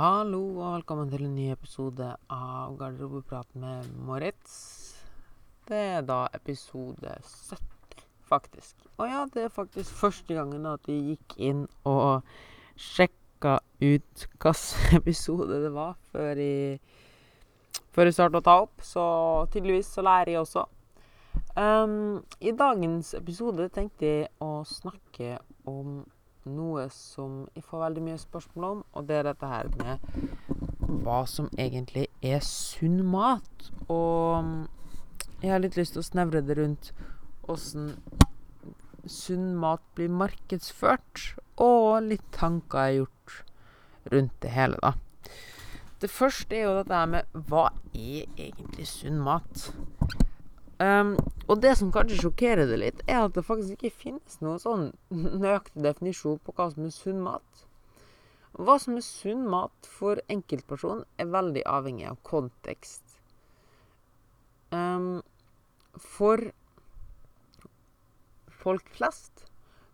Hallo 0.00 0.38
og 0.62 0.78
velkommen 0.78 1.10
til 1.12 1.26
en 1.26 1.34
ny 1.36 1.50
episode 1.52 2.06
av 2.32 2.76
Garderobeprat 2.80 3.50
med 3.60 3.88
Moritz. 4.08 4.52
Det 5.68 5.76
er 5.76 6.06
da 6.08 6.22
episode 6.32 7.10
70, 7.20 8.06
faktisk. 8.30 8.86
Og 8.96 9.10
ja, 9.10 9.26
det 9.34 9.42
er 9.44 9.52
faktisk 9.52 9.98
første 9.98 10.38
gangen 10.38 10.64
at 10.70 10.88
vi 10.88 10.96
gikk 11.10 11.34
inn 11.36 11.66
og 11.84 12.24
sjekka 12.80 13.58
ut 13.82 14.24
hvilken 14.24 14.96
episode 15.02 15.58
det 15.66 15.72
var 15.74 15.98
før 16.14 16.32
vi, 16.40 16.78
før 17.92 18.08
jeg 18.08 18.16
starta 18.16 18.40
å 18.40 18.46
ta 18.46 18.54
opp. 18.62 18.80
Så 18.80 19.04
tydeligvis 19.52 19.90
så 19.98 20.06
lærer 20.06 20.32
jeg 20.32 20.46
også. 20.46 20.64
Um, 21.60 22.22
I 22.40 22.56
dagens 22.56 23.12
episode 23.20 23.68
tenkte 23.76 24.08
jeg 24.08 24.32
å 24.40 24.62
snakke 24.64 25.36
om 25.68 26.00
noe 26.48 26.86
som 26.94 27.44
jeg 27.54 27.64
får 27.66 27.84
veldig 27.84 28.04
mye 28.04 28.20
spørsmål 28.20 28.66
om, 28.70 28.82
og 28.96 29.08
det 29.08 29.18
er 29.18 29.28
dette 29.28 29.50
her 29.50 29.70
med 29.76 29.98
hva 31.04 31.20
som 31.28 31.50
egentlig 31.58 32.06
er 32.24 32.40
sunn 32.44 33.02
mat. 33.06 33.70
Og 33.92 34.66
jeg 35.42 35.52
har 35.52 35.62
litt 35.62 35.78
lyst 35.78 35.96
til 35.96 36.04
å 36.04 36.08
snevre 36.08 36.42
det 36.44 36.56
rundt 36.58 36.92
åssen 37.50 37.94
sunn 39.08 39.54
mat 39.60 39.82
blir 39.96 40.10
markedsført, 40.12 41.30
og 41.60 42.04
litt 42.08 42.26
tanker 42.36 42.78
jeg 42.78 42.90
har 42.90 42.98
gjort 43.00 44.10
rundt 44.12 44.36
det 44.42 44.52
hele, 44.54 44.80
da. 44.80 44.94
Det 46.00 46.08
første 46.08 46.56
er 46.56 46.64
jo 46.64 46.76
dette 46.78 46.96
her 46.96 47.08
med 47.12 47.40
hva 47.48 47.66
er 47.92 48.28
egentlig 48.40 48.86
sunn 48.88 49.20
mat? 49.24 49.70
Um, 50.80 51.16
og 51.50 51.58
det 51.60 51.74
som 51.76 51.90
kanskje 51.92 52.22
sjokkerer 52.22 52.70
det 52.70 52.78
litt, 52.80 53.00
er 53.04 53.26
at 53.26 53.34
det 53.36 53.44
faktisk 53.44 53.76
ikke 53.76 54.04
finnes 54.06 54.38
noen 54.40 54.62
sånn 54.62 54.86
nøyaktig 55.42 55.84
definisjon 55.84 56.40
på 56.44 56.54
hva 56.56 56.70
som 56.72 56.86
er 56.86 56.94
sunn 56.94 57.20
mat. 57.24 57.66
Hva 58.56 58.78
som 58.82 58.96
er 58.96 59.04
sunn 59.04 59.44
mat 59.52 59.90
for 59.98 60.22
enkeltperson, 60.32 61.04
er 61.20 61.28
veldig 61.34 61.66
avhengig 61.68 62.08
av 62.08 62.16
kontekst. 62.26 63.04
Um, 64.72 65.20
for 66.00 66.48
folk 68.60 68.88
flest 68.94 69.46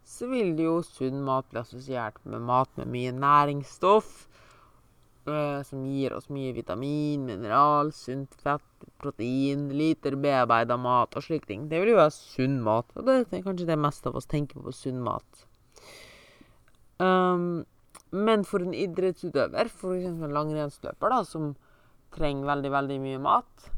så 0.07 0.29
vil 0.31 0.55
jo 0.61 0.79
sunn 0.87 1.23
mat 1.27 1.49
bli 1.51 1.61
assosiert 1.65 2.19
med 2.29 2.45
mat 2.47 2.71
med 2.79 2.91
mye 2.93 3.15
næringsstoff, 3.17 4.27
som 5.27 5.85
gir 5.91 6.15
oss 6.15 6.29
mye 6.31 6.53
vitamin, 6.55 7.25
mineral, 7.27 7.93
sunt 7.93 8.35
fett, 8.43 8.87
protein, 9.03 9.69
liter 9.75 10.17
bearbeida 10.23 10.77
mat 10.79 11.17
og 11.19 11.25
slike 11.27 11.49
ting. 11.51 11.67
Det 11.71 11.81
vil 11.83 11.95
jo 11.95 12.01
være 12.01 12.15
sunn 12.15 12.61
mat. 12.65 12.91
Og 12.95 13.07
det 13.07 13.17
er 13.25 13.45
kanskje 13.45 13.69
det 13.69 13.79
meste 13.81 14.11
av 14.11 14.19
oss 14.21 14.31
tenker 14.31 14.63
på 14.63 14.75
sunn 14.75 15.03
mat. 15.05 15.47
Um, 17.03 17.65
men 18.15 18.47
for 18.47 18.63
en 18.63 18.77
idrettsutøver, 18.77 19.69
f.eks. 19.69 20.07
en 20.07 20.37
langrennsløper, 20.37 21.13
da, 21.13 21.23
som 21.27 21.55
trenger 22.15 22.49
veldig, 22.49 22.73
veldig 22.73 23.01
mye 23.03 23.23
mat, 23.27 23.71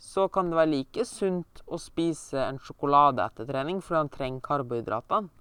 så 0.00 0.28
kan 0.32 0.52
det 0.52 0.60
være 0.60 0.72
like 0.74 1.04
sunt 1.08 1.64
å 1.68 1.80
spise 1.80 2.40
en 2.44 2.60
sjokolade 2.62 3.24
etter 3.24 3.48
trening, 3.48 3.80
fordi 3.84 3.98
han 4.04 4.12
trenger 4.12 4.44
karbohydratene. 4.46 5.32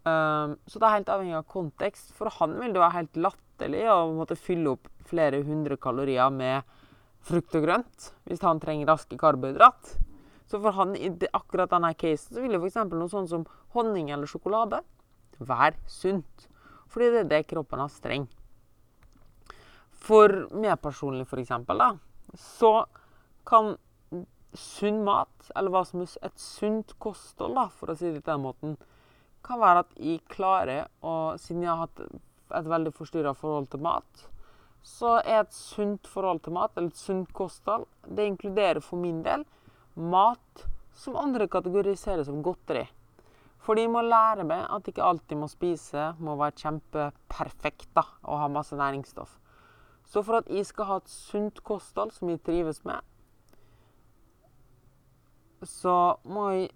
Um, 0.00 0.56
så 0.64 0.80
det 0.80 0.86
er 0.88 0.94
helt 0.96 1.10
avhengig 1.12 1.36
av 1.36 1.48
kontekst. 1.52 2.14
For 2.16 2.32
han 2.38 2.56
vil 2.60 2.72
det 2.72 2.80
være 2.80 2.96
helt 2.96 3.18
latterlig 3.20 3.49
å 3.66 4.12
måtte 4.16 4.38
fylle 4.38 4.76
opp 4.76 4.88
flere 5.10 5.42
hundre 5.44 5.76
kalorier 5.80 6.30
med 6.32 6.62
frukt 7.26 7.54
og 7.58 7.66
grønt 7.66 8.12
hvis 8.28 8.44
han 8.46 8.60
trenger 8.62 8.88
raske 8.88 9.18
karbohydrat. 9.20 9.96
Så 10.50 10.58
for 10.58 10.74
han 10.74 10.96
i 10.96 11.10
akkurat 11.32 11.70
denne 11.70 11.92
casen 11.94 12.34
så 12.34 12.42
vil 12.42 12.56
jo 12.56 12.62
f.eks. 12.64 12.80
noe 12.90 13.10
sånt 13.12 13.30
som 13.30 13.46
honning 13.76 14.10
eller 14.10 14.26
sjokolade 14.30 14.80
være 15.38 15.78
sunt. 15.86 16.48
Fordi 16.90 17.10
det 17.12 17.20
er 17.20 17.30
det 17.30 17.48
kroppen 17.52 17.82
hans 17.82 18.00
trenger. 18.02 18.32
For 20.00 20.32
meg 20.56 20.80
personlig, 20.82 21.28
eksempel, 21.38 21.78
da, 21.78 21.92
så 22.34 22.86
kan 23.46 23.76
sunn 24.56 25.04
mat, 25.06 25.50
eller 25.54 25.70
hva 25.70 25.84
som 25.86 26.02
er 26.02 26.14
et 26.26 26.40
sunt 26.40 26.96
kosthold, 26.98 27.54
da, 27.54 27.68
for 27.70 27.92
å 27.92 27.96
si 27.98 28.10
det 28.10 28.24
på 28.24 28.32
den 28.32 28.42
måten, 28.42 28.74
kan 29.46 29.60
være 29.60 29.84
at 29.84 29.92
jeg 29.96 30.24
klarer 30.28 30.88
å 31.00 31.36
Siden 31.40 31.62
jeg 31.64 31.70
har 31.70 31.86
hatt 31.86 32.02
et 32.56 32.68
veldig 32.68 32.92
forstyrra 32.96 33.32
forhold 33.36 33.70
til 33.72 33.82
mat, 33.84 34.28
så 34.82 35.18
er 35.20 35.42
et 35.42 35.54
sunt 35.54 36.08
forhold 36.08 36.40
til 36.44 36.56
mat, 36.56 36.72
eller 36.76 36.92
et 36.92 37.00
sunt 37.00 37.32
kosthold, 37.36 37.86
det 38.06 38.28
inkluderer 38.30 38.80
for 38.84 39.00
min 39.00 39.20
del 39.24 39.44
mat 39.94 40.64
som 40.96 41.18
andre 41.20 41.48
kategoriserer 41.48 42.24
som 42.24 42.42
godteri. 42.42 42.86
For 43.60 43.76
de 43.76 43.84
må 43.92 44.00
lære 44.00 44.46
meg 44.48 44.64
at 44.72 44.88
ikke 44.88 45.04
alt 45.04 45.26
de 45.28 45.36
må 45.36 45.48
spise, 45.52 46.14
må 46.18 46.36
være 46.40 46.56
kjempeperfekt 46.62 47.90
da, 47.96 48.06
og 48.24 48.40
ha 48.40 48.48
masse 48.48 48.76
næringsstoff. 48.76 49.36
Så 50.08 50.22
for 50.26 50.40
at 50.40 50.48
jeg 50.48 50.66
skal 50.66 50.88
ha 50.88 50.96
et 50.98 51.12
sunt 51.12 51.60
kosthold 51.64 52.10
som 52.16 52.32
jeg 52.32 52.40
trives 52.42 52.80
med, 52.88 53.04
så 55.62 56.16
må 56.24 56.48
jeg 56.50 56.70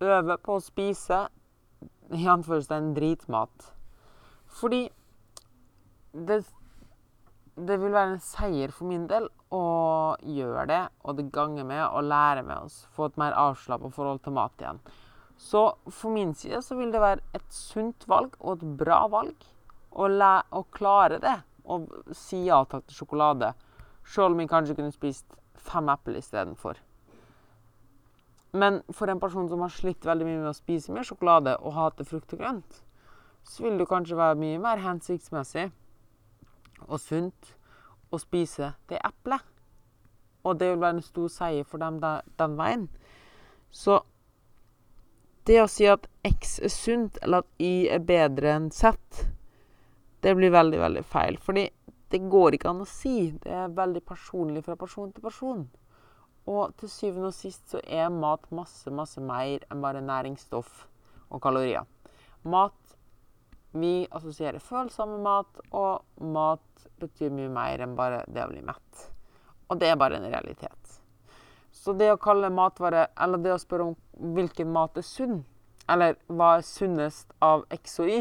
øve 0.00 0.38
på 0.40 0.56
å 0.56 0.64
spise 0.64 1.26
i 2.16 2.24
anførselstegn 2.24 2.94
dritmat. 2.96 3.68
Fordi 4.50 4.88
det 6.12 6.42
det 7.66 7.76
vil 7.80 7.92
være 7.92 8.14
en 8.14 8.22
seier 8.22 8.72
for 8.72 8.88
min 8.88 9.06
del 9.10 9.26
å 9.52 10.16
gjøre 10.22 10.66
det, 10.70 10.80
og 11.04 11.16
det 11.18 11.30
ganger 11.34 11.66
med 11.66 11.82
å 11.84 12.02
lære 12.04 12.44
med 12.46 12.66
oss, 12.66 12.84
få 12.94 13.10
et 13.10 13.18
mer 13.20 13.36
avslappa 13.36 13.90
forhold 13.92 14.22
til 14.24 14.36
mat 14.36 14.62
igjen. 14.62 14.80
Så 15.40 15.64
for 15.88 16.14
min 16.14 16.34
side 16.36 16.60
så 16.64 16.76
vil 16.78 16.92
det 16.92 17.00
være 17.02 17.24
et 17.36 17.46
sunt 17.54 18.06
valg 18.08 18.36
og 18.38 18.58
et 18.58 18.76
bra 18.80 19.02
valg 19.12 19.46
å, 19.90 20.06
å 20.06 20.62
klare 20.72 21.18
det. 21.22 21.38
Og 21.70 21.88
si 22.16 22.44
ja 22.46 22.60
takk 22.68 22.86
til 22.88 23.02
sjokolade, 23.02 23.52
sjøl 24.04 24.34
om 24.34 24.42
jeg 24.42 24.52
kanskje 24.52 24.76
kunne 24.78 24.94
spist 24.94 25.36
fem 25.60 25.88
epler 25.92 26.20
istedenfor. 26.20 26.80
Men 28.52 28.80
for 28.92 29.10
en 29.10 29.20
person 29.22 29.48
som 29.48 29.62
har 29.62 29.72
slitt 29.72 30.06
veldig 30.06 30.26
mye 30.26 30.40
med 30.40 30.52
å 30.52 30.56
spise 30.56 30.92
mer 30.92 31.06
sjokolade 31.06 31.54
og 31.60 31.76
hater 31.76 32.08
frukt 32.08 32.32
og 32.34 32.42
grønt, 32.42 32.80
så 33.46 33.64
vil 33.64 33.78
det 33.80 33.88
kanskje 33.88 34.18
være 34.18 34.38
mye 34.40 34.58
mer 34.60 34.82
hensiktsmessig 34.82 35.70
og 36.88 37.00
sunt 37.02 37.54
å 38.10 38.18
spise 38.20 38.74
det 38.90 39.00
eplet. 39.04 39.44
Og 40.44 40.56
det 40.58 40.70
vil 40.70 40.80
være 40.80 40.98
en 40.98 41.04
stor 41.04 41.28
seier 41.32 41.66
for 41.68 41.82
dem 41.82 41.98
der, 42.00 42.24
den 42.40 42.56
veien. 42.58 42.86
Så 43.70 44.00
det 45.48 45.58
å 45.62 45.68
si 45.70 45.86
at 45.90 46.06
X 46.26 46.58
er 46.64 46.72
sunt, 46.72 47.18
eller 47.22 47.44
at 47.44 47.60
Y 47.60 47.90
er 47.92 48.00
bedre 48.04 48.54
enn 48.54 48.70
Z, 48.72 48.96
det 50.24 50.34
blir 50.36 50.52
veldig, 50.52 50.80
veldig 50.80 51.04
feil. 51.08 51.38
Fordi 51.40 51.66
det 52.10 52.22
går 52.32 52.56
ikke 52.56 52.72
an 52.72 52.82
å 52.84 52.88
si. 52.88 53.30
Det 53.42 53.52
er 53.54 53.76
veldig 53.76 54.02
personlig 54.06 54.64
fra 54.66 54.76
person 54.80 55.12
til 55.12 55.24
person. 55.24 55.62
Og 56.50 56.74
til 56.80 56.90
syvende 56.90 57.30
og 57.30 57.36
sist 57.36 57.70
så 57.70 57.80
er 57.84 58.10
mat 58.12 58.48
masse, 58.54 58.90
masse 58.90 59.20
mer 59.22 59.62
enn 59.70 59.84
bare 59.84 60.02
næringsstoff 60.04 60.86
og 61.30 61.42
kalorier. 61.44 61.86
Mat 62.42 62.74
vi 63.72 64.08
assosierer 64.10 64.58
følelser 64.58 65.06
med 65.06 65.22
mat, 65.24 65.60
og 65.70 66.24
mat 66.34 66.88
betyr 67.00 67.30
mye 67.34 67.50
mer 67.52 67.84
enn 67.84 67.96
bare 67.98 68.24
det 68.28 68.44
å 68.44 68.50
bli 68.50 68.62
mett. 68.66 69.06
Og 69.70 69.78
det 69.78 69.90
er 69.90 70.00
bare 70.00 70.18
en 70.18 70.26
realitet. 70.30 70.96
Så 71.70 71.94
det 71.96 72.10
å 72.12 72.18
kalle 72.20 72.50
matvare, 72.52 73.06
eller 73.20 73.38
det 73.38 73.54
å 73.54 73.62
spørre 73.62 73.92
om 73.92 74.34
hvilken 74.34 74.72
mat 74.74 74.98
er 74.98 75.06
sunn, 75.06 75.44
eller 75.90 76.18
hva 76.26 76.56
er 76.58 76.66
sunnest 76.66 77.30
av 77.42 77.64
X 77.72 78.00
og 78.02 78.10
Y, 78.10 78.18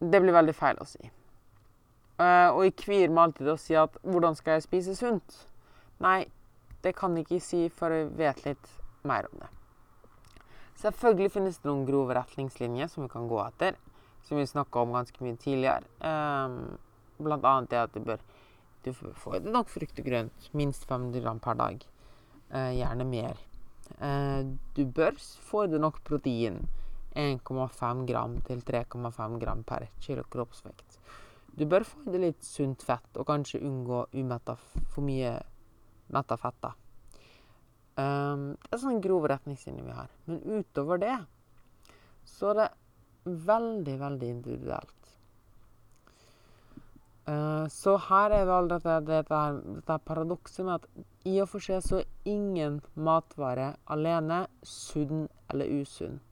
det 0.00 0.20
blir 0.22 0.34
veldig 0.34 0.54
feil 0.56 0.80
å 0.80 0.88
si. 0.88 1.10
Uh, 2.18 2.50
og 2.50 2.64
jeg 2.64 2.74
kvir 2.80 3.12
meg 3.12 3.28
alltid 3.28 3.44
til 3.44 3.52
å 3.52 3.60
si 3.62 3.76
at 3.78 3.94
'hvordan 4.02 4.34
skal 4.34 4.56
jeg 4.56 4.62
spise 4.62 4.96
sunt'? 4.96 5.46
Nei, 6.00 6.26
det 6.82 6.96
kan 6.96 7.16
jeg 7.16 7.26
ikke 7.26 7.40
si 7.40 7.68
før 7.68 7.90
jeg 7.90 8.16
vet 8.18 8.44
litt 8.44 8.68
mer 9.04 9.26
om 9.32 9.38
det. 9.38 9.57
Selvfølgelig 10.78 11.32
finnes 11.34 11.58
det 11.58 11.66
noen 11.66 11.86
grove 11.88 12.14
retningslinjer 12.14 12.90
som 12.90 13.04
vi 13.04 13.10
kan 13.12 13.26
gå 13.30 13.38
etter, 13.42 13.78
som 14.26 14.38
vi 14.38 14.46
snakka 14.46 14.84
om 14.84 14.94
ganske 14.94 15.24
mye 15.24 15.38
tidligere. 15.40 15.88
Um, 15.98 16.76
blant 17.18 17.46
annet 17.48 17.72
det 17.72 17.80
at 17.82 17.96
du 17.96 18.04
bør 18.06 18.22
du 18.84 18.92
får 18.94 19.42
nok 19.50 19.68
frukt 19.68 19.98
og 19.98 20.06
grønt, 20.06 20.50
minst 20.56 20.86
500 20.88 21.20
gram 21.24 21.40
per 21.42 21.56
dag. 21.58 21.82
Uh, 22.52 22.70
gjerne 22.72 23.04
mer. 23.04 23.40
Uh, 23.98 24.54
du 24.76 24.84
bør 24.86 25.18
få 25.18 25.66
i 25.66 25.72
deg 25.72 25.82
nok 25.82 26.00
protein. 26.06 26.62
1,5 27.18 28.04
gram 28.06 28.36
til 28.46 28.62
3,5 28.62 29.38
gram 29.42 29.64
per 29.66 29.88
kilo 30.04 30.22
kroppsvekt. 30.30 31.00
Du 31.58 31.66
bør 31.66 31.82
få 31.88 32.04
i 32.06 32.14
deg 32.14 32.22
litt 32.28 32.44
sunt 32.46 32.84
fett, 32.86 33.10
og 33.18 33.26
kanskje 33.26 33.64
unngå 33.66 34.04
umetta 34.14 34.54
for 34.62 35.02
mye 35.02 35.34
metta 36.14 36.38
fett. 36.38 36.60
da. 36.62 36.72
Um, 37.98 38.52
det 38.62 38.76
er 38.76 38.82
sånne 38.84 39.02
grove 39.02 39.30
retningslinjer 39.32 39.86
vi 39.86 39.96
har. 39.96 40.10
Men 40.30 40.42
utover 40.60 41.00
det 41.02 41.16
så 42.28 42.52
er 42.52 42.60
det 42.60 42.68
veldig, 43.48 43.96
veldig 44.00 44.28
individuelt. 44.30 44.94
Uh, 47.28 47.66
så 47.68 47.96
her 48.06 48.32
er 48.32 48.46
det 48.46 48.54
all 48.54 48.70
dette, 48.70 48.94
dette, 49.08 49.98
paradokset 50.06 50.64
med 50.64 50.78
at 50.78 51.26
i 51.28 51.34
og 51.42 51.50
for 51.50 51.64
seg 51.64 51.82
så 51.84 51.98
er 52.00 52.30
ingen 52.30 52.78
matvare 52.94 53.74
alene 53.90 54.44
sunn 54.64 55.26
eller 55.50 55.74
usunn. 55.82 56.22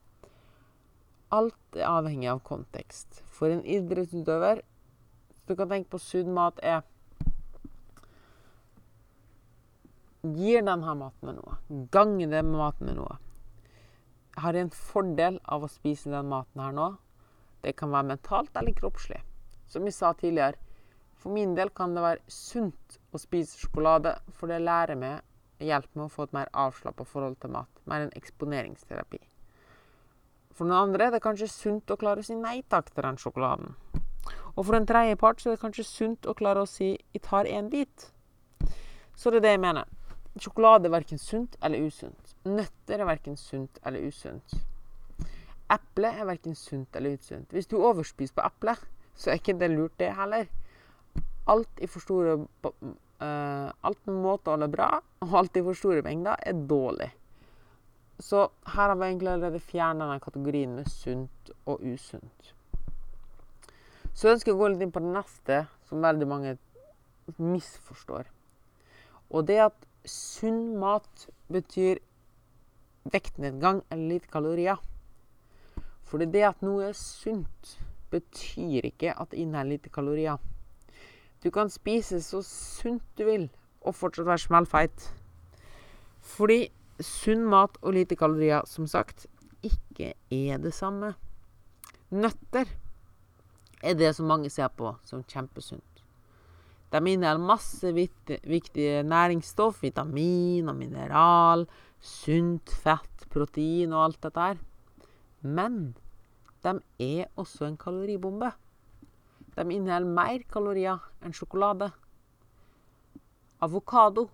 Alt 1.35 1.77
er 1.77 1.91
avhengig 1.91 2.31
av 2.31 2.41
kontekst. 2.47 3.21
For 3.35 3.51
en 3.51 3.65
idrettsutøver 3.67 4.63
Så 5.35 5.53
du 5.53 5.59
kan 5.59 5.69
tenke 5.69 5.91
på 5.91 6.01
sunn 6.01 6.33
mat 6.35 6.63
er 6.63 6.81
Gir 10.23 10.63
denne 10.63 10.95
maten 10.95 11.29
med 11.29 11.37
noe? 11.39 11.57
Ganger 11.93 12.31
det 12.33 12.43
med 12.43 12.59
maten 12.59 12.89
med 12.89 12.97
noe? 12.99 13.19
Har 14.37 14.57
jeg 14.57 14.67
en 14.67 14.75
fordel 14.75 15.39
av 15.45 15.65
å 15.65 15.71
spise 15.71 16.11
den 16.13 16.29
maten 16.29 16.61
her 16.61 16.73
nå? 16.77 16.89
Det 17.63 17.77
kan 17.77 17.93
være 17.93 18.11
mentalt 18.13 18.57
eller 18.57 18.77
kroppslig. 18.77 19.23
Som 19.67 19.85
vi 19.85 19.93
sa 19.95 20.13
tidligere, 20.15 20.59
for 21.17 21.33
min 21.33 21.55
del 21.57 21.71
kan 21.75 21.95
det 21.95 22.05
være 22.05 22.23
sunt 22.31 22.99
å 23.13 23.19
spise 23.19 23.59
sjokolade, 23.59 24.17
for 24.33 24.53
det 24.53 24.61
lærer 24.63 24.99
meg 25.01 25.23
hjelper 25.65 25.97
meg 25.97 26.09
å 26.09 26.13
få 26.13 26.27
et 26.27 26.35
mer 26.37 26.51
avslappa 26.53 27.07
forhold 27.09 27.39
til 27.41 27.55
mat. 27.55 27.71
Mer 27.89 28.05
en 28.05 28.13
eksponeringsterapi. 28.19 29.21
For 30.57 30.69
noen 30.69 30.89
andre 30.89 31.09
er 31.09 31.17
det 31.17 31.25
kanskje 31.25 31.49
sunt 31.53 31.93
å 31.93 31.99
klare 32.01 32.23
å 32.23 32.27
si 32.27 32.37
nei 32.37 32.63
takk 32.69 32.93
til 32.93 33.05
den 33.05 33.19
sjokoladen. 33.21 33.75
Og 34.57 34.65
for 34.65 34.77
en 34.77 34.89
tredjepart 34.89 35.41
så 35.41 35.51
er 35.51 35.57
det 35.57 35.63
kanskje 35.65 35.85
sunt 35.85 36.29
å 36.29 36.35
klare 36.35 36.63
å 36.65 36.69
si 36.69 36.97
'jeg 37.13 37.23
tar 37.23 37.47
en 37.47 37.71
bit'. 37.71 38.11
Så 39.15 39.31
det 39.31 39.37
er 39.37 39.41
det 39.41 39.51
jeg 39.57 39.61
mener. 39.61 39.85
Sjokolade 40.37 40.89
er 40.89 40.93
verken 40.93 41.19
sunt 41.19 41.57
eller 41.65 41.87
usunt. 41.87 42.35
Nøtter 42.45 43.01
er 43.01 43.09
verken 43.09 43.37
sunt 43.41 43.79
eller 43.87 44.05
usunt. 44.05 44.57
Eple 45.73 46.13
er 46.13 46.29
verken 46.29 46.55
sunt 46.55 46.97
eller 46.97 47.17
usunt. 47.17 47.51
Hvis 47.51 47.67
du 47.67 47.79
overspiser 47.81 48.37
på 48.37 48.45
eple, 48.45 48.77
så 49.17 49.31
er 49.31 49.41
ikke 49.41 49.57
det 49.59 49.71
lurt, 49.73 49.97
det 49.99 50.13
heller. 50.15 50.47
Alt 51.49 51.81
i 51.81 51.89
for 51.89 52.05
store 52.05 52.37
uh, 52.37 53.71
Alt 53.83 54.03
med 54.07 54.19
måte 54.21 54.51
å 54.51 54.57
holde 54.57 54.69
bra, 54.69 54.91
og 55.25 55.39
alt 55.41 55.57
i 55.57 55.65
for 55.65 55.79
store 55.79 56.05
mengder, 56.05 56.37
er 56.43 56.67
dårlig. 56.69 57.09
Så 58.21 58.47
her 58.75 58.91
har 58.91 58.97
vi 58.97 59.09
egentlig 59.09 59.33
allerede 59.33 59.61
fjerna 59.61 60.07
denne 60.07 60.21
kategorien 60.21 60.77
med 60.77 60.89
sunt 60.89 61.51
og 61.65 61.81
usunt. 61.85 62.53
Så 64.13 64.29
jeg 64.29 64.37
ønsker 64.37 64.55
å 64.55 64.61
gå 64.61 64.71
litt 64.73 64.85
inn 64.85 64.93
på 64.93 65.03
det 65.05 65.13
neste, 65.13 65.59
som 65.89 66.05
veldig 66.05 66.29
mange 66.29 66.55
misforstår. 67.37 68.29
Og 69.29 69.45
det 69.49 69.59
at 69.67 69.87
sunn 70.11 70.77
mat 70.81 71.27
betyr 71.53 72.01
vektnedgang 73.13 73.83
eller 73.91 74.15
lite 74.15 74.31
kalorier. 74.33 74.81
Fordi 76.07 76.27
det 76.31 76.45
at 76.47 76.63
noe 76.63 76.91
er 76.91 76.99
sunt, 76.99 77.77
betyr 78.11 78.87
ikke 78.87 79.15
at 79.15 79.33
det 79.33 79.43
inneholder 79.43 79.77
lite 79.77 79.91
kalorier. 79.91 80.39
Du 81.43 81.51
kan 81.51 81.71
spise 81.71 82.21
så 82.23 82.43
sunt 82.43 83.05
du 83.19 83.25
vil 83.27 83.49
og 83.83 83.95
fortsatt 83.95 84.27
være 84.27 84.45
smellfeit. 84.47 85.09
Fordi 86.23 86.67
sunn 87.01 87.45
mat 87.51 87.77
og 87.83 87.95
lite 87.95 88.17
kalorier, 88.19 88.65
som 88.67 88.87
sagt, 88.87 89.27
ikke 89.63 90.15
er 90.31 90.59
det 90.63 90.75
samme. 90.75 91.15
Nøtter 92.11 92.71
er 93.83 93.95
det 93.95 94.15
som 94.17 94.27
mange 94.31 94.51
ser 94.51 94.69
på 94.69 94.95
som 95.05 95.25
kjempesunt. 95.27 95.96
De 96.93 96.99
inneholder 96.99 97.43
masse 97.43 97.93
viktige 97.93 99.03
næringsstoff, 99.03 99.83
vitamin 99.83 100.69
og 100.69 100.77
mineral, 100.77 101.67
sunt 102.01 102.71
fett, 102.71 103.27
protein 103.33 103.93
og 103.93 104.05
alt 104.05 104.23
dette 104.23 104.41
her. 104.41 104.61
Men 105.43 105.97
de 106.63 106.79
er 107.03 107.27
også 107.37 107.67
en 107.67 107.77
kaloribombe. 107.77 108.53
De 109.57 109.63
inneholder 109.63 110.15
mer 110.15 110.45
kalorier 110.53 111.03
enn 111.25 111.35
sjokolade. 111.35 111.91
Avokado 113.61 114.29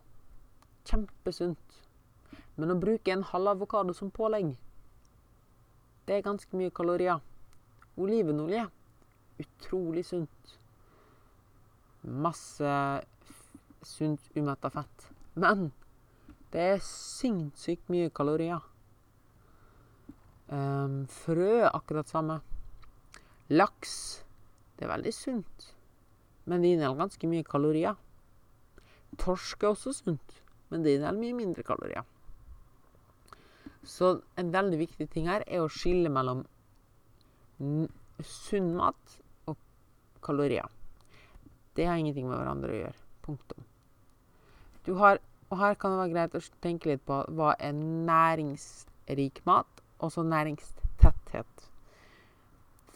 kjempesunt. 0.84 1.81
Men 2.56 2.75
å 2.75 2.81
bruke 2.81 3.14
en 3.14 3.25
halv 3.25 3.55
avokado 3.55 3.94
som 3.96 4.10
pålegg, 4.12 4.52
det 6.06 6.19
er 6.19 6.26
ganske 6.26 6.56
mye 6.58 6.72
kalorier. 6.75 7.20
Olivenolje 7.96 8.66
utrolig 9.40 10.05
sunt. 10.06 10.58
Masse 12.02 12.75
sunt 13.82 14.31
umetta 14.34 14.70
fett. 14.70 15.08
Men 15.34 15.70
det 16.52 16.66
er 16.75 16.84
sinnssykt 16.84 17.88
mye 17.93 18.10
kalorier. 18.14 18.60
Um, 20.52 21.06
frø 21.08 21.62
akkurat 21.70 22.10
samme. 22.10 22.40
Laks 23.52 23.94
det 24.76 24.88
er 24.88 24.96
veldig 24.96 25.12
sunt, 25.14 25.66
men 26.50 26.64
det 26.64 26.72
inneholder 26.75 27.04
ganske 27.04 27.28
mye 27.31 27.46
kalorier. 27.46 27.94
Torsk 29.20 29.62
er 29.62 29.70
også 29.70 29.93
sunt, 29.94 30.40
men 30.72 30.82
det 30.82 30.96
inneholder 30.96 31.22
mye 31.22 31.37
mindre 31.38 31.62
kalorier. 31.62 32.02
Så 33.87 34.16
en 34.38 34.50
veldig 34.55 34.81
viktig 34.81 35.06
ting 35.12 35.28
her 35.31 35.44
er 35.46 35.62
å 35.62 35.70
skille 35.70 36.10
mellom 36.10 36.43
sunn 38.26 38.72
mat 38.75 39.19
og 39.50 39.58
kalorier. 40.22 40.66
Det 41.76 41.86
har 41.88 41.96
ingenting 42.00 42.28
med 42.28 42.38
hverandre 42.38 42.72
å 42.72 42.80
gjøre. 42.80 42.98
Punktum. 43.22 43.66
Har, 44.98 45.20
og 45.50 45.60
her 45.60 45.76
kan 45.78 45.94
det 45.94 46.00
være 46.00 46.12
greit 46.12 46.36
å 46.36 46.42
tenke 46.64 46.90
litt 46.90 47.04
på 47.06 47.20
hva 47.36 47.52
er 47.62 47.76
næringsrik 47.76 49.42
mat, 49.48 49.82
og 50.02 50.10
så 50.12 50.24
næringstetthet. 50.26 51.69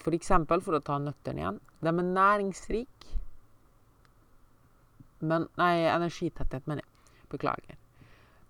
For 0.02 0.14
eksempel, 0.14 0.62
for 0.62 0.78
å 0.78 0.82
ta 0.82 0.98
nøttene 1.02 1.42
igjen. 1.42 1.60
De 1.82 1.92
er 1.92 2.10
næringsrike 2.10 2.96
men, 5.24 5.46
Nei, 5.56 5.86
energitetthet, 5.88 6.66
mener 6.68 6.84
jeg. 6.84 7.22
Beklager. 7.32 7.78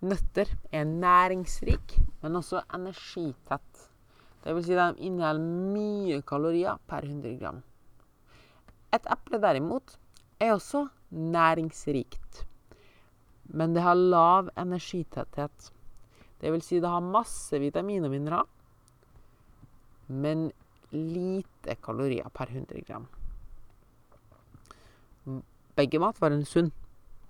Nøtter 0.06 0.50
er 0.74 0.88
næringsrik, 0.88 1.96
men 2.22 2.36
også 2.36 2.62
energitett. 2.74 3.86
Det 4.44 4.54
vil 4.54 4.66
si 4.66 4.76
de 4.78 4.88
inneholder 5.06 5.72
mye 5.74 6.20
kalorier 6.26 6.78
per 6.90 7.06
100 7.06 7.38
gram. 7.40 7.62
Et 8.94 9.08
eple 9.10 9.40
derimot 9.42 9.96
er 10.40 10.52
også 10.52 10.86
næringsrikt, 11.10 12.46
men 13.54 13.74
det 13.74 13.82
har 13.82 13.94
lav 13.94 14.50
energitetthet. 14.58 15.72
Det 16.40 16.52
vil 16.52 16.62
si 16.62 16.80
det 16.80 16.90
har 16.90 17.00
masse 17.00 17.58
vitaminer 17.60 18.10
og 18.10 18.12
mineraler, 18.12 18.50
men 20.08 20.50
lite 20.92 21.76
kalorier 21.82 22.28
per 22.34 22.50
100 22.52 22.82
gram. 22.86 23.06
Begge 25.76 26.00
matvarene 26.00 26.44
er 26.44 26.50
sunne. 26.50 26.72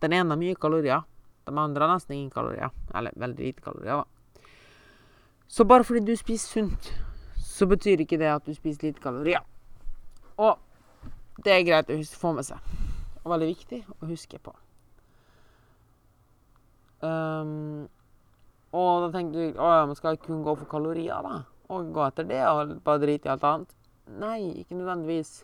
Den 0.03 0.13
ene 0.13 0.35
har 0.35 0.41
mye 0.41 0.59
kalorier, 0.61 1.07
de 1.47 1.55
andre 1.55 1.87
har 1.87 1.95
nesten 1.95 2.17
ingen 2.17 2.31
kalorier. 2.31 2.71
Eller 2.95 3.17
veldig 3.17 3.45
lite 3.45 3.63
kalorier, 3.65 4.03
da. 4.03 4.05
Så 5.49 5.65
bare 5.65 5.85
fordi 5.85 6.03
du 6.05 6.17
spiser 6.17 6.49
sunt, 6.49 6.91
så 7.39 7.67
betyr 7.67 8.03
ikke 8.03 8.19
det 8.19 8.29
at 8.29 8.47
du 8.47 8.55
spiser 8.55 8.89
lite 8.89 9.01
kalorier. 9.01 9.41
Og 10.37 10.59
det 11.45 11.55
er 11.55 11.65
greit 11.65 11.91
å 11.93 12.01
få 12.19 12.35
med 12.37 12.45
seg. 12.49 12.86
Og 13.27 13.33
veldig 13.35 13.51
viktig 13.51 13.83
å 13.91 14.07
huske 14.07 14.39
på. 14.39 14.53
Um, 17.03 17.89
og 18.71 19.03
da 19.03 19.09
tenkte 19.13 19.41
du 19.41 19.59
å 19.61 19.69
ja, 19.69 19.83
men 19.87 19.99
skal 19.99 20.19
kun 20.23 20.45
gå 20.47 20.55
for 20.57 20.71
kalorier, 20.71 21.27
da? 21.27 21.43
Og 21.75 21.91
gå 21.95 22.05
etter 22.07 22.25
det 22.29 22.39
og 22.47 22.77
bare 22.87 23.03
drite 23.03 23.27
i 23.27 23.33
alt 23.35 23.47
annet? 23.49 23.75
Nei, 24.23 24.39
ikke 24.63 24.79
nødvendigvis. 24.79 25.41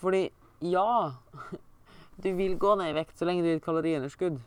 Fordi 0.00 0.24
ja 0.60 1.12
Du 2.22 2.32
vil 2.32 2.58
gå 2.58 2.74
ned 2.80 2.90
i 2.90 2.94
vekt 2.96 3.18
så 3.18 3.24
lenge 3.28 3.42
du 3.44 3.48
har 3.50 3.56
et 3.58 3.64
kaloriunderskudd. 3.64 4.38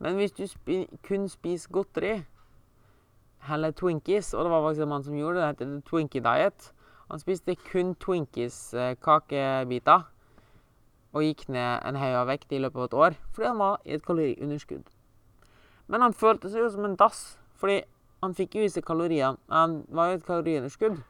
Men 0.00 0.16
hvis 0.20 0.32
du 0.36 0.46
spi 0.48 0.86
kun 1.06 1.28
spiser 1.28 1.72
godteri, 1.72 2.24
heller 3.48 3.70
Twinkies 3.72 4.34
Og 4.34 4.44
det 4.44 4.50
var 4.52 4.62
faktisk 4.66 4.82
en 4.82 4.88
mann 4.88 5.04
som 5.04 5.16
gjorde 5.16 5.40
det. 5.40 5.58
Det 5.58 5.66
heter 5.66 5.80
Twinkie 5.88 6.22
Diet. 6.22 6.72
Han 7.10 7.18
spiste 7.18 7.56
kun 7.72 7.96
Twinkies-kakebiter. 7.96 10.00
Og 11.10 11.24
gikk 11.26 11.48
ned 11.50 11.82
en 11.86 11.98
av 11.98 12.28
vekt 12.30 12.52
i 12.54 12.60
løpet 12.62 12.78
av 12.78 12.86
et 12.86 12.98
år 13.04 13.16
fordi 13.34 13.48
han 13.48 13.58
var 13.58 13.80
i 13.84 13.94
et 13.96 14.04
kaloriunderskudd. 14.06 14.84
Men 15.90 16.04
han 16.06 16.14
følte 16.14 16.50
seg 16.50 16.62
jo 16.62 16.70
som 16.70 16.86
en 16.86 16.98
dass, 16.98 17.38
fordi 17.58 17.80
han 18.22 18.36
fikk 18.38 18.54
jo 18.58 18.66
i 18.66 18.70
seg 18.70 18.86
kaloriene. 18.86 19.40
Han 19.50 19.80
var 19.90 20.10
jo 20.10 20.18
i 20.18 20.20
et 20.20 20.26
kaloriunderskudd, 20.28 21.00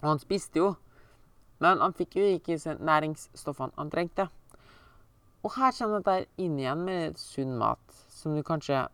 og 0.00 0.08
han 0.08 0.22
spiste 0.22 0.58
jo. 0.58 0.72
Men 1.62 1.78
han 1.78 1.94
fikk 1.94 2.16
jo 2.18 2.26
ikke 2.34 2.56
i 2.56 2.62
seg 2.62 2.82
næringsstoffene 2.82 3.76
han 3.78 3.92
trengte. 3.92 4.26
Og 5.42 5.54
her 5.54 5.74
kommer 5.76 6.02
dette 6.02 6.42
inn 6.42 6.58
igjen 6.58 6.82
med 6.86 7.18
sunn 7.18 7.54
mat, 7.58 8.02
som 8.10 8.34
kanskje 8.46 8.86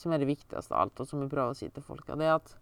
som 0.00 0.12
er 0.12 0.20
det 0.20 0.28
viktigste 0.28 0.74
av 0.74 0.84
alt, 0.84 1.00
og 1.00 1.08
som 1.08 1.22
vi 1.22 1.30
prøver 1.30 1.52
å 1.52 1.58
si 1.58 1.68
til 1.70 1.84
folk. 1.84 2.06
Det 2.08 2.26
er 2.26 2.38
at 2.38 2.56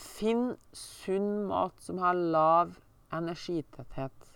Finn 0.00 0.54
sunn 0.76 1.48
mat 1.48 1.74
som 1.82 1.98
har 1.98 2.14
lav 2.14 2.76
energitetthet. 3.12 4.32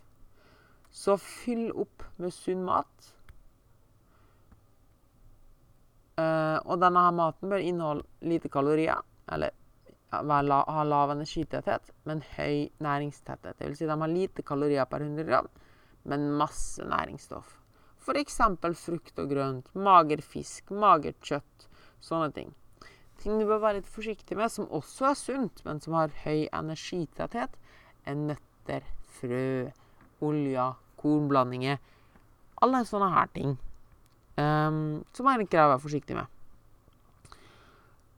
Så 0.95 1.16
fyll 1.19 1.71
opp 1.73 2.04
med 2.23 2.35
sunn 2.35 2.62
mat. 2.66 3.11
Uh, 6.14 6.61
og 6.62 6.78
denne 6.78 7.02
her 7.02 7.14
maten 7.14 7.50
bør 7.50 7.62
inneholde 7.62 8.07
lite 8.23 8.50
kalorier, 8.52 9.00
eller 9.35 9.50
ha 10.14 10.85
lav 10.87 11.11
energitetthet, 11.11 11.90
men 12.07 12.23
høy 12.37 12.71
næringstetthet. 12.85 13.59
Det 13.59 13.66
vil 13.66 13.76
si 13.78 13.88
de 13.88 13.99
har 13.99 14.12
lite 14.12 14.45
kalorier 14.47 14.87
per 14.87 15.02
100 15.02 15.26
gram, 15.26 15.49
men 16.04 16.31
masse 16.38 16.85
næringsstoff. 16.87 17.59
F.eks. 18.04 18.38
frukt 18.85 19.19
og 19.19 19.31
grønt, 19.31 19.71
mager 19.75 20.21
fisk, 20.23 20.71
magert 20.71 21.19
kjøtt, 21.25 21.69
sånne 22.04 22.31
ting. 22.37 22.54
Ting 23.19 23.40
du 23.40 23.47
bør 23.49 23.62
være 23.62 23.81
litt 23.81 23.88
forsiktig 23.90 24.37
med, 24.37 24.52
som 24.52 24.69
også 24.69 25.09
er 25.11 25.19
sunt, 25.19 25.62
men 25.64 25.81
som 25.81 25.97
har 25.97 26.12
høy 26.25 26.45
energitetthet, 26.52 27.57
er 28.04 28.19
nøtter, 28.19 28.50
frø, 29.18 29.71
olja, 30.25 30.73
kornblandinger. 31.00 31.80
Alle 32.64 32.85
sånne 32.88 33.11
her 33.14 33.33
ting. 33.35 33.56
Um, 34.38 35.02
som 35.14 35.28
jeg 35.30 35.47
å 35.52 35.73
være 35.75 35.83
forsiktig 35.83 36.16
med. 36.16 36.26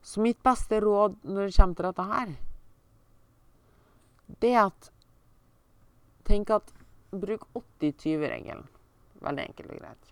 Så 0.01 0.23
mitt 0.23 0.39
beste 0.43 0.79
råd 0.81 1.17
når 1.27 1.49
det 1.49 1.57
kommer 1.57 1.75
til 1.75 1.89
dette 1.89 2.05
her, 2.11 2.35
det 4.41 4.53
er 4.53 4.63
at 4.67 4.91
Tenk 6.27 6.49
at 6.51 6.73
bruk 7.15 7.45
80-20-regelen. 7.55 8.65
Veldig 9.23 9.43
enkelt 9.47 9.71
og 9.71 9.77
greit. 9.79 10.09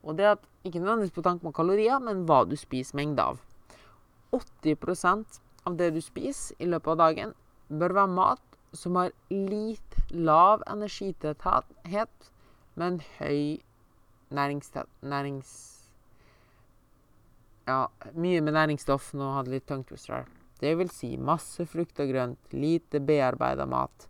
Og 0.00 0.16
det 0.16 0.30
at 0.30 0.46
ikke 0.64 0.80
nødvendigvis 0.80 1.12
på 1.12 1.24
tanke 1.26 1.44
med 1.44 1.52
kalorier, 1.52 1.98
men 2.00 2.22
hva 2.24 2.46
du 2.48 2.56
spiser 2.56 2.96
mengde 2.96 3.20
av. 3.20 3.42
80% 4.32 5.40
av 5.68 5.76
det 5.76 5.90
du 5.92 6.00
spiser 6.00 6.56
i 6.56 6.70
løpet 6.72 6.94
av 6.94 7.02
dagen, 7.02 7.34
bør 7.68 7.98
være 7.98 8.14
mat 8.16 8.49
som 8.72 8.96
har 8.96 9.12
lite 9.30 10.04
lav 10.10 10.62
energitetthet, 10.66 12.30
men 12.74 13.00
høy 13.18 13.60
næringstett... 14.30 14.88
Nærings... 15.02 15.52
Ja, 17.66 17.86
mye 18.14 18.40
med 18.42 18.54
næringsstoff. 18.56 19.12
Nå 19.14 19.32
hadde 19.36 19.54
litt 19.54 19.66
tungtwister. 19.68 20.26
Det 20.60 20.72
vil 20.78 20.90
si 20.92 21.14
masse 21.16 21.64
frukt 21.68 22.00
og 22.02 22.10
grønt, 22.10 22.52
lite 22.52 23.00
bearbeida 23.00 23.66
mat, 23.68 24.08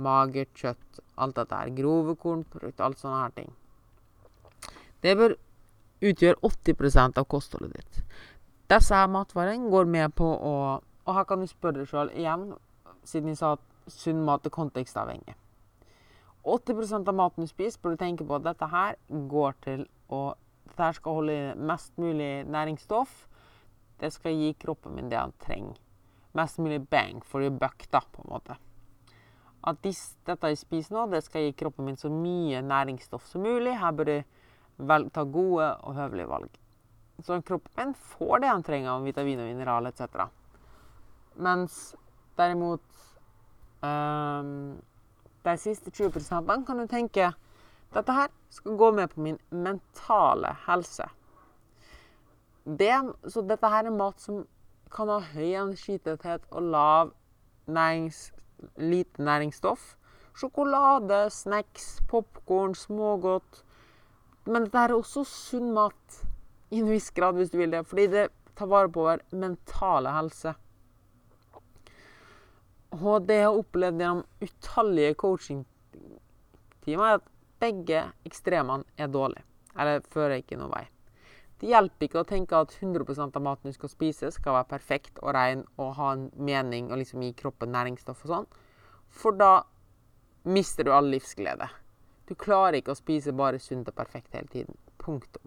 magert 0.00 0.52
kjøtt, 0.54 1.00
alt 1.16 1.38
dette 1.38 1.56
her. 1.56 1.72
Grove 1.74 2.14
kornprodukt, 2.20 2.80
alt 2.80 3.00
sånne 3.00 3.22
her 3.22 3.32
ting. 3.36 3.54
Det 5.02 5.16
bør 5.16 5.34
utgjøre 6.04 6.38
80% 6.46 7.18
av 7.20 7.26
kostholdet 7.28 7.74
ditt. 7.76 8.04
Disse 8.70 8.94
her 8.94 9.10
matvarene 9.10 9.72
går 9.72 9.88
med 9.90 10.14
på 10.14 10.28
å 10.28 10.54
Og 11.08 11.14
her 11.16 11.24
kan 11.26 11.40
du 11.40 11.46
spørre 11.48 11.80
deg 11.80 11.88
sjøl 11.88 12.10
igjen, 12.12 12.42
siden 13.08 13.32
jeg 13.32 13.38
sa 13.40 13.54
at 13.56 13.62
sunn 13.92 14.24
mat 14.26 14.46
er 14.46 14.54
kontekstavhengig. 14.54 15.36
80% 16.44 17.08
av 17.08 17.16
maten 17.16 17.44
du 17.44 17.50
spiser, 17.50 17.80
bør 17.82 17.94
du 17.94 18.00
tenke 18.00 18.24
på 18.24 18.38
at 18.38 18.46
dette 18.46 18.70
her 18.72 18.96
går 19.10 19.58
til 19.66 19.84
å 20.08 20.30
Dette 20.70 20.86
her 20.86 20.94
skal 20.94 21.16
holde 21.16 21.36
mest 21.66 21.96
mulig 21.98 22.44
næringsstoff. 22.46 23.10
Det 23.98 24.12
skal 24.14 24.36
gi 24.38 24.52
kroppen 24.54 24.94
min 24.94 25.08
det 25.10 25.18
han 25.18 25.32
trenger. 25.42 25.74
Mest 26.38 26.60
mulig 26.62 26.78
bang 26.86 27.24
for 27.26 27.42
your 27.42 27.50
buck, 27.50 27.88
da, 27.90 27.98
på 28.00 28.22
en 28.22 28.30
måte. 28.30 28.54
At 29.66 29.82
dette 29.82 30.52
jeg 30.52 30.60
spiser 30.60 30.94
nå, 30.94 31.08
det 31.10 31.24
skal 31.26 31.48
gi 31.48 31.56
kroppen 31.58 31.88
min 31.88 31.98
så 31.98 32.08
mye 32.12 32.62
næringsstoff 32.62 33.26
som 33.26 33.42
mulig. 33.44 33.74
Her 33.82 33.92
bør 33.92 34.12
du 34.12 35.10
ta 35.10 35.26
gode 35.26 35.72
og 35.82 35.98
høvelige 35.98 36.30
valg. 36.30 36.54
Så 37.26 37.42
kroppen 37.42 37.74
min 37.76 37.94
får 38.14 38.44
det 38.44 38.52
han 38.54 38.64
trenger 38.64 38.94
av 38.94 39.04
vitamin 39.04 39.42
og 39.42 39.50
mineral 39.50 39.90
etc. 39.90 40.30
Mens 41.34 41.96
derimot 42.38 42.86
De 43.82 45.54
siste 45.58 45.90
20 45.90 46.64
kan 46.66 46.78
du 46.78 46.86
tenke 46.86 47.32
dette 47.90 48.14
her 48.14 48.28
skal 48.54 48.76
gå 48.78 48.90
med 48.94 49.10
på 49.10 49.20
min 49.24 49.38
mentale 49.50 50.52
helse. 50.66 51.08
Det, 52.64 52.92
så 53.26 53.42
dette 53.42 53.70
her 53.72 53.88
er 53.88 53.96
mat 53.96 54.20
som 54.20 54.44
kan 54.94 55.08
ha 55.10 55.18
høy 55.32 55.48
energitetthet 55.48 56.44
og 56.50 56.68
lav 56.70 57.10
nærings, 57.66 58.30
lite 58.76 59.22
næringsstoff. 59.22 59.96
Sjokolade, 60.38 61.24
snacks, 61.34 61.98
popkorn, 62.08 62.76
smågodt 62.78 63.64
men 64.48 64.64
dette 64.64 64.82
er 64.82 64.94
også 64.94 65.24
sunn 65.28 65.72
mat 65.76 66.20
i 66.72 66.80
en 66.80 66.88
viss 66.90 67.10
grad, 67.14 67.36
hvis 67.36 67.52
du 67.52 67.58
vil 67.60 67.72
det. 67.74 67.84
Fordi 67.86 68.06
det 68.10 68.28
tar 68.56 68.70
vare 68.70 68.90
på 68.92 69.04
vår 69.04 69.24
mentale 69.36 70.12
helse. 70.14 70.54
Og 72.96 73.26
det 73.26 73.36
jeg 73.38 73.46
har 73.46 73.58
opplevd 73.58 74.00
gjennom 74.02 74.24
utallige 74.42 75.14
coachingtimer, 75.22 77.04
er 77.06 77.20
at 77.20 77.28
begge 77.62 78.06
ekstremene 78.26 78.84
er 78.98 79.12
dårlige. 79.12 79.44
Eller 79.78 80.02
fører 80.10 80.40
ikke 80.40 80.58
noen 80.58 80.72
vei. 80.72 80.86
Det 81.60 81.68
hjelper 81.68 82.06
ikke 82.06 82.22
å 82.22 82.26
tenke 82.28 82.56
at 82.56 82.72
100% 82.72 83.36
av 83.36 83.44
maten 83.44 83.68
du 83.68 83.76
skal 83.76 83.92
spise, 83.92 84.30
skal 84.32 84.56
være 84.56 84.70
perfekt 84.70 85.20
og 85.20 85.34
ren 85.36 85.66
og 85.76 85.92
ha 85.98 86.14
en 86.16 86.30
mening 86.40 86.88
og 86.88 87.02
liksom 87.02 87.22
gi 87.22 87.34
kroppen 87.36 87.70
næringsstoff 87.74 88.24
og 88.24 88.32
sånn. 88.32 88.48
For 89.12 89.36
da 89.36 89.52
mister 90.48 90.88
du 90.88 90.94
all 90.96 91.10
livsglede. 91.12 91.68
Du 92.26 92.34
klarer 92.38 92.78
ikke 92.78 92.94
å 92.94 92.98
spise 92.98 93.34
bare 93.36 93.60
sunt 93.60 93.90
og 93.90 93.98
perfekt 93.98 94.34
hele 94.38 94.48
tiden. 94.48 94.78
Punktum. 95.02 95.44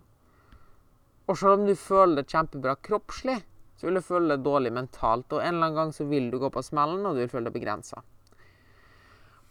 Og 1.26 1.40
selv 1.40 1.62
om 1.62 1.66
du 1.66 1.74
føler 1.80 2.22
det 2.22 2.30
kjempebra 2.30 2.76
kroppslig, 2.86 3.40
så 3.84 3.90
vil 3.90 3.98
du 4.00 4.06
føle 4.06 4.30
deg 4.32 4.44
dårlig 4.46 4.70
mentalt. 4.72 5.26
Og 5.36 5.42
en 5.44 5.58
eller 5.58 5.66
annen 5.66 5.76
gang 5.76 5.90
så 5.92 6.06
vil 6.08 6.30
du 6.32 6.38
gå 6.40 6.48
på 6.56 6.62
smellen, 6.64 7.02
og 7.04 7.18
du 7.18 7.20
vil 7.20 7.32
føle 7.34 7.50
deg 7.50 7.58
begrensa. 7.58 8.00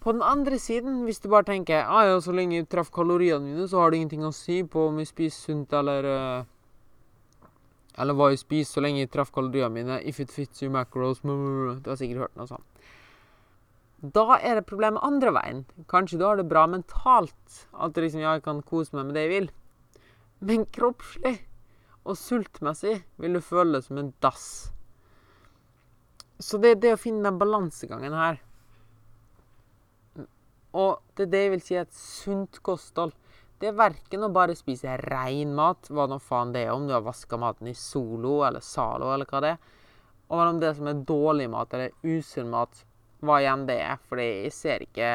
På 0.00 0.14
den 0.16 0.24
andre 0.24 0.56
siden, 0.58 1.02
hvis 1.04 1.20
du 1.20 1.28
bare 1.28 1.44
tenker 1.50 1.84
ah, 1.84 2.06
ja, 2.08 2.14
så 2.24 2.32
lenge 2.32 2.56
jeg 2.56 2.70
traff 2.72 2.88
kaloriene 2.90 3.44
mine, 3.44 3.66
så 3.68 3.82
har 3.82 3.92
det 3.92 4.00
ingenting 4.00 4.24
å 4.24 4.32
si 4.32 4.62
på 4.64 4.86
om 4.88 5.02
jeg 5.02 5.10
spiser 5.10 5.52
sunt 5.52 5.76
eller 5.76 6.08
uh, 6.08 6.48
Eller 8.00 8.16
hva 8.16 8.30
jeg 8.32 8.40
spiser, 8.40 8.72
så 8.72 8.86
lenge 8.86 9.04
jeg 9.04 9.12
traff 9.12 9.34
kaloriene 9.36 9.76
mine. 9.76 10.00
If 10.00 10.18
it 10.24 10.32
fits 10.32 10.64
you 10.64 10.72
macros 10.72 11.20
Du 11.20 11.92
har 11.92 12.00
sikkert 12.00 12.24
hørt 12.24 12.40
noe 12.40 12.48
sånt. 12.48 12.88
Da 14.00 14.40
er 14.40 14.56
det 14.56 14.66
problemet 14.66 15.04
andre 15.04 15.36
veien. 15.36 15.64
Kanskje 15.92 16.18
du 16.18 16.24
har 16.24 16.40
det 16.40 16.48
bra 16.48 16.64
mentalt. 16.66 17.66
At 17.76 17.92
liksom, 17.92 18.24
ja, 18.24 18.32
jeg 18.40 18.48
kan 18.48 18.64
kose 18.64 18.96
meg 18.96 19.10
med 19.10 19.14
det 19.14 19.28
jeg 19.28 19.34
vil. 19.36 19.50
Men 20.40 20.64
kroppslig 20.72 21.42
og 22.02 22.18
sultmessig 22.18 22.96
vil 23.22 23.36
du 23.36 23.42
føle 23.44 23.78
deg 23.78 23.86
som 23.86 24.00
en 24.00 24.12
dass. 24.24 24.46
Så 26.42 26.58
det 26.58 26.74
er 26.74 26.80
det 26.82 26.94
å 26.96 27.00
finne 27.00 27.22
den 27.28 27.38
balansegangen 27.38 28.16
her. 28.18 28.40
Og 30.72 31.02
det 31.16 31.26
er 31.26 31.32
det 31.32 31.42
jeg 31.42 31.52
vil 31.52 31.62
si 31.62 31.76
er 31.76 31.86
et 31.86 31.94
sunt 31.94 32.58
kosthold. 32.66 33.12
Det 33.62 33.70
er 33.70 33.78
verken 33.78 34.26
å 34.26 34.32
bare 34.34 34.56
spise 34.58 34.96
rein 35.04 35.52
mat, 35.54 35.86
hva 35.86 36.08
nå 36.10 36.18
faen 36.18 36.50
det 36.54 36.64
er, 36.64 36.72
om 36.74 36.88
du 36.88 36.96
har 36.96 37.04
vaska 37.06 37.38
maten 37.38 37.70
i 37.70 37.76
Solo 37.78 38.40
eller 38.42 38.64
Zalo 38.64 39.12
eller 39.14 39.28
hva 39.30 39.42
det 39.44 39.52
er, 39.54 39.60
og 40.32 40.40
om 40.48 40.58
det 40.58 40.72
som 40.74 40.88
er 40.90 41.04
dårlig 41.06 41.46
mat 41.52 41.76
eller 41.76 41.94
usunn 42.02 42.50
mat 42.50 42.82
hva 43.22 43.38
igjen 43.38 43.68
det 43.68 43.78
er, 43.84 44.00
fordi 44.10 44.26
jeg 44.48 44.54
ser 44.56 44.82
ikke 44.82 45.10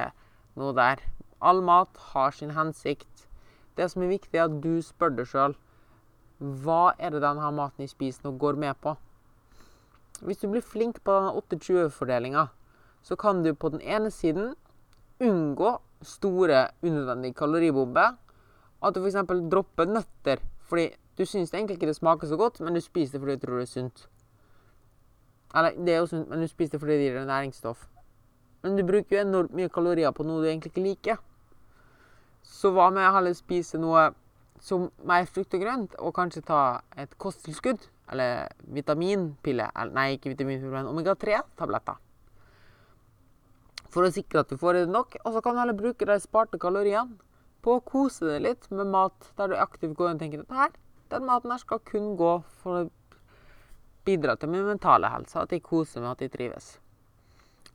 noe 0.56 0.72
der. 0.78 1.02
All 1.44 1.60
mat 1.66 2.00
har 2.14 2.32
sin 2.32 2.54
hensikt. 2.56 3.28
Det 3.76 3.90
som 3.92 4.06
er 4.06 4.14
viktig, 4.14 4.38
er 4.38 4.48
at 4.48 4.62
du 4.64 4.78
spør 4.86 5.18
deg 5.18 5.28
sjøl 5.28 5.58
hva 6.40 6.94
er 7.00 7.14
det 7.14 7.24
denne 7.24 7.52
maten 7.56 7.86
jeg 7.86 7.94
spiser 7.94 8.28
nå, 8.28 8.36
går 8.38 8.60
med 8.60 8.78
på. 8.82 8.94
Hvis 10.22 10.42
du 10.42 10.48
blir 10.50 10.66
flink 10.66 11.02
på 11.06 11.14
denne 11.14 11.34
8-20-fordelinga, 11.38 12.48
så 13.06 13.16
kan 13.16 13.44
du 13.44 13.54
på 13.54 13.70
den 13.74 13.82
ene 13.82 14.12
siden 14.12 14.56
unngå 15.24 15.78
store 16.02 16.68
unødvendige 16.82 17.34
kaloribomber. 17.34 18.18
At 18.84 18.96
du 18.96 19.02
f.eks. 19.02 19.18
dropper 19.50 19.90
nøtter 19.90 20.42
fordi 20.68 20.92
du 21.18 21.26
syns 21.26 21.54
egentlig 21.54 21.78
ikke 21.78 21.88
det 21.90 21.96
smaker 21.96 22.28
så 22.28 22.38
godt, 22.38 22.60
men 22.60 22.76
du 22.76 22.82
spiser 22.82 23.18
det 23.18 23.22
fordi 23.22 23.36
du 23.36 23.46
tror 23.46 23.58
det 23.58 23.68
er 23.68 23.72
sunt. 23.72 24.08
Eller 25.56 25.78
det 25.86 25.94
er 25.94 25.98
jo 25.98 26.10
sunt, 26.12 26.30
men 26.30 26.42
du 26.42 26.48
spiser 26.48 26.76
det 26.76 26.82
fordi 26.82 26.98
det 26.98 27.08
gir 27.08 27.18
deg 27.18 27.30
næringsstoff. 27.30 27.88
Men 28.64 28.76
du 28.78 28.84
bruker 28.86 29.16
jo 29.16 29.24
enormt 29.24 29.56
mye 29.56 29.72
kalorier 29.74 30.12
på 30.12 30.26
noe 30.28 30.44
du 30.44 30.50
egentlig 30.50 30.74
ikke 30.74 30.84
liker. 30.86 31.18
Så 32.44 32.70
hva 32.76 32.90
med 32.94 33.08
å 33.08 33.14
heller 33.16 33.34
spise 33.38 33.80
noe 33.82 34.12
som 34.64 34.90
mer 35.08 35.28
frukt 35.30 35.54
og 35.54 35.62
grønt, 35.64 35.96
og 36.02 36.16
kanskje 36.18 36.46
ta 36.48 36.62
et 36.98 37.14
kosttilskudd? 37.22 37.86
Eller 38.12 38.48
vitaminpille. 38.72 39.68
Nei, 39.94 40.10
ikke 40.16 40.32
vitaminpille, 40.32 40.72
men 40.74 40.90
omega-3-tabletter. 40.90 42.00
For 43.92 44.08
å 44.08 44.12
sikre 44.14 44.44
at 44.44 44.52
du 44.52 44.60
får 44.60 44.78
i 44.78 44.84
deg 44.86 44.94
nok. 44.94 45.18
Og 45.24 45.36
så 45.36 45.42
kan 45.44 45.56
du 45.56 45.62
heller 45.62 45.78
bruke 45.78 46.08
de 46.08 46.18
sparte 46.24 46.60
kaloriene 46.62 47.18
på 47.66 47.78
å 47.78 47.84
kose 47.84 48.28
deg 48.30 48.44
litt 48.46 48.68
med 48.72 48.92
mat 48.94 49.32
der 49.40 49.52
du 49.52 49.58
aktivt 49.60 49.98
går 49.98 50.14
og 50.14 50.22
tenker 50.22 50.44
at 50.46 50.54
her, 50.56 50.76
den 51.12 51.26
maten 51.28 51.52
her 51.52 51.60
skal 51.60 51.82
kun 51.88 52.14
gå 52.20 52.34
for 52.62 52.84
å 52.84 52.90
bidra 54.08 54.38
til 54.40 54.52
min 54.54 54.68
mentale 54.68 55.10
helse. 55.12 55.40
At 55.42 55.52
jeg 55.52 55.66
koser 55.66 56.04
meg, 56.04 56.16
at 56.16 56.24
jeg 56.24 56.36
trives. 56.36 56.78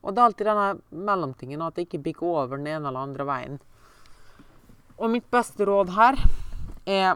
Og 0.01 0.13
det 0.13 0.21
er 0.21 0.29
alltid 0.29 0.49
denne 0.49 1.03
mellomtingen, 1.09 1.61
at 1.61 1.77
det 1.77 1.85
ikke 1.87 2.01
bikker 2.09 2.39
over 2.43 2.57
den 2.57 2.71
ene 2.73 2.89
eller 2.89 3.05
andre 3.05 3.27
veien. 3.27 3.59
Og 4.97 5.09
mitt 5.13 5.29
beste 5.33 5.65
råd 5.67 5.93
her 5.95 6.17
er 6.85 7.15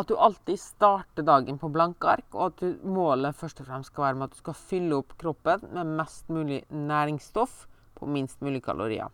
at 0.00 0.08
du 0.08 0.16
alltid 0.16 0.60
starter 0.60 1.26
dagen 1.26 1.58
på 1.58 1.68
blanke 1.72 2.08
ark, 2.08 2.26
og 2.32 2.50
at 2.50 2.62
du, 2.62 2.76
målet 2.86 3.36
først 3.36 3.60
og 3.60 3.68
fremst 3.68 3.92
skal 3.92 4.06
være 4.06 4.18
med 4.18 4.28
at 4.28 4.36
du 4.36 4.42
skal 4.42 4.56
fylle 4.56 5.00
opp 5.00 5.16
kroppen 5.20 5.66
med 5.74 5.96
mest 5.98 6.28
mulig 6.32 6.62
næringsstoff 6.70 7.66
på 7.98 8.08
minst 8.08 8.40
mulig 8.40 8.62
kalorier. 8.64 9.10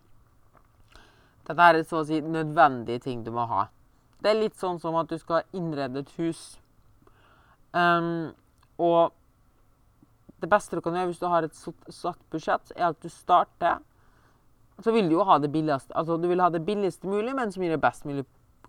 Dette 1.46 1.62
er 1.62 1.82
så 1.86 2.02
å 2.02 2.06
si 2.06 2.20
nødvendige 2.20 3.04
ting 3.06 3.22
du 3.26 3.32
må 3.34 3.46
ha. 3.50 3.66
Det 4.22 4.32
er 4.32 4.40
litt 4.40 4.56
sånn 4.58 4.80
som 4.82 4.96
at 4.98 5.10
du 5.10 5.18
skal 5.20 5.46
innrede 5.54 6.02
et 6.02 6.12
hus. 6.18 6.56
Um, 7.76 8.32
og 8.82 9.14
det 10.42 10.48
beste 10.50 10.76
du 10.76 10.82
kan 10.84 10.96
gjøre 10.96 11.10
hvis 11.10 11.20
du 11.22 11.28
har 11.30 11.46
et 11.46 11.56
satt 11.56 12.22
budsjett, 12.32 12.72
er 12.76 12.90
at 12.90 13.02
du 13.02 13.08
starter 13.12 13.82
Så 14.84 14.92
vil 14.92 15.08
du 15.08 15.14
jo 15.16 15.24
ha 15.24 15.38
det 15.40 15.48
billigste 15.52 15.94
Altså 15.96 16.16
du 16.20 16.26
vil 16.28 16.40
ha 16.40 16.50
det 16.52 16.60
billigste 16.64 17.08
mulig, 17.08 17.32
men 17.36 17.52
som 17.52 17.62
gir 17.64 17.72
det 17.72 17.80
best 17.80 18.04
mulig 18.04 18.26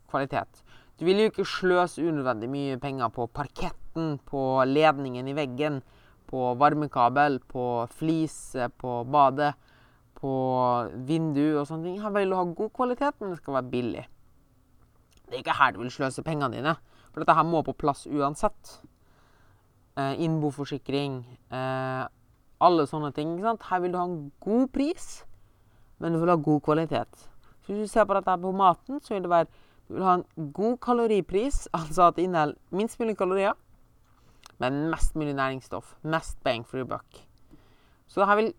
kvalitet. 0.07 0.63
Du 0.97 1.05
vil 1.05 1.19
jo 1.21 1.29
ikke 1.29 1.45
sløse 1.45 2.01
unødvendig 2.01 2.49
mye 2.49 2.77
penger 2.81 3.11
på 3.13 3.27
parketten, 3.29 4.17
på 4.25 4.43
ledningen 4.65 5.27
i 5.29 5.35
veggen, 5.37 5.81
på 6.27 6.55
varmekabel, 6.57 7.37
på 7.39 7.85
flise, 7.93 8.69
på 8.81 9.03
badet, 9.05 9.53
på 10.17 10.31
vindu 11.05 11.59
og 11.59 11.67
sånne 11.69 11.85
ting. 11.85 11.99
Her 12.01 12.15
vil 12.15 12.33
du 12.33 12.37
ha 12.39 12.45
god 12.49 12.73
kvalitet, 12.73 13.19
men 13.21 13.31
det 13.35 13.41
skal 13.43 13.59
være 13.59 13.71
billig. 13.75 14.05
Det 15.27 15.35
er 15.35 15.43
ikke 15.43 15.57
her 15.59 15.75
du 15.75 15.83
vil 15.83 15.93
sløse 15.93 16.25
pengene 16.25 16.55
dine, 16.55 16.73
for 17.11 17.21
dette 17.21 17.35
her 17.37 17.45
må 17.45 17.61
på 17.67 17.77
plass 17.77 18.07
uansett. 18.09 18.79
Eh, 19.97 20.17
innboforsikring, 20.25 21.21
eh, 21.51 22.03
alle 22.61 22.87
sånne 22.89 23.13
ting. 23.13 23.35
ikke 23.35 23.51
sant? 23.51 23.69
Her 23.69 23.79
vil 23.81 23.93
du 23.93 23.97
ha 23.97 24.05
en 24.05 24.31
god 24.39 24.67
pris, 24.73 25.25
men 25.99 26.13
du 26.13 26.19
vil 26.19 26.29
ha 26.29 26.35
god 26.35 26.61
kvalitet. 26.61 27.29
Så 27.65 27.73
hvis 27.73 27.85
du 27.85 27.87
ser 27.87 28.05
på 28.05 28.13
dette 28.13 28.29
her 28.29 28.37
på 28.37 28.51
maten, 28.55 29.01
så 29.01 29.13
vil 29.13 29.23
det 29.23 29.29
være 29.29 29.47
du 29.87 29.95
vil 29.95 30.05
ha 30.05 30.17
en 30.19 30.51
god 30.53 30.77
kaloripris, 30.83 31.65
altså 31.77 32.09
at 32.09 32.17
det 32.17 32.27
inneholder 32.27 32.59
minst 32.75 32.99
mulig 32.99 33.17
kalorier, 33.19 33.57
men 34.61 34.87
mest 34.91 35.15
mulig 35.15 35.35
næringsstoff. 35.37 35.95
Mest 36.03 36.39
bang 36.43 36.65
for 36.65 36.81
your 36.81 36.89
buck. 36.89 37.21
Så 38.07 38.23
det, 38.23 38.37
vil, 38.39 38.51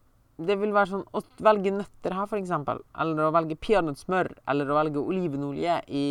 det 0.47 0.59
vil 0.61 0.75
være 0.77 0.93
sånn 0.93 1.05
å 1.17 1.23
velge 1.43 1.73
nøtter 1.75 2.15
her, 2.15 2.29
f.eks., 2.29 2.53
eller 2.53 3.23
å 3.25 3.35
velge 3.35 3.59
peanøttsmør, 3.59 4.31
eller 4.49 4.71
å 4.71 4.79
velge 4.79 5.03
olivenolje 5.03 5.79
i, 5.89 6.07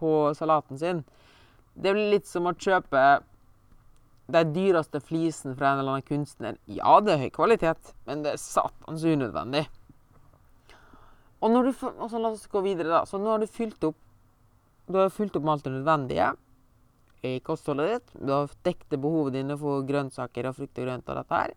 på 0.00 0.12
salaten 0.36 0.80
sin. 0.80 1.04
Det 1.74 1.94
blir 1.94 2.10
litt 2.16 2.26
som 2.28 2.48
å 2.50 2.56
kjøpe 2.56 3.04
den 4.30 4.54
dyreste 4.54 5.00
flisen 5.02 5.56
fra 5.58 5.72
en 5.72 5.82
eller 5.82 5.98
annen 5.98 6.08
kunstner. 6.08 6.58
Ja, 6.70 6.98
det 7.04 7.14
er 7.14 7.24
høy 7.24 7.30
kvalitet, 7.34 7.94
men 8.06 8.24
det 8.24 8.34
er 8.34 8.42
satans 8.42 9.04
unødvendig. 9.06 9.66
Og 11.40 11.56
du, 11.64 11.72
altså 11.72 12.20
La 12.20 12.30
oss 12.34 12.46
gå 12.52 12.60
videre, 12.64 12.90
da. 12.92 13.04
Så 13.08 13.18
nå 13.18 13.30
har 13.32 13.40
du 13.40 13.48
fylt 13.48 13.82
opp 13.88 13.98
Du 14.90 14.98
har 14.98 15.12
fylt 15.14 15.36
opp 15.38 15.44
med 15.46 15.52
alt 15.54 15.66
det 15.68 15.72
nødvendige 15.72 16.30
i 17.22 17.38
kostholdet 17.44 17.90
ditt. 17.92 18.14
Du 18.26 18.32
har 18.32 18.50
dekket 18.64 18.96
behovet 19.00 19.36
dine 19.36 19.56
for 19.60 19.84
grønnsaker 19.86 20.48
og 20.48 20.56
frukt 20.56 20.80
og 20.80 20.88
grønt 20.88 21.12
og 21.12 21.18
dette 21.20 21.40
her. 21.42 21.52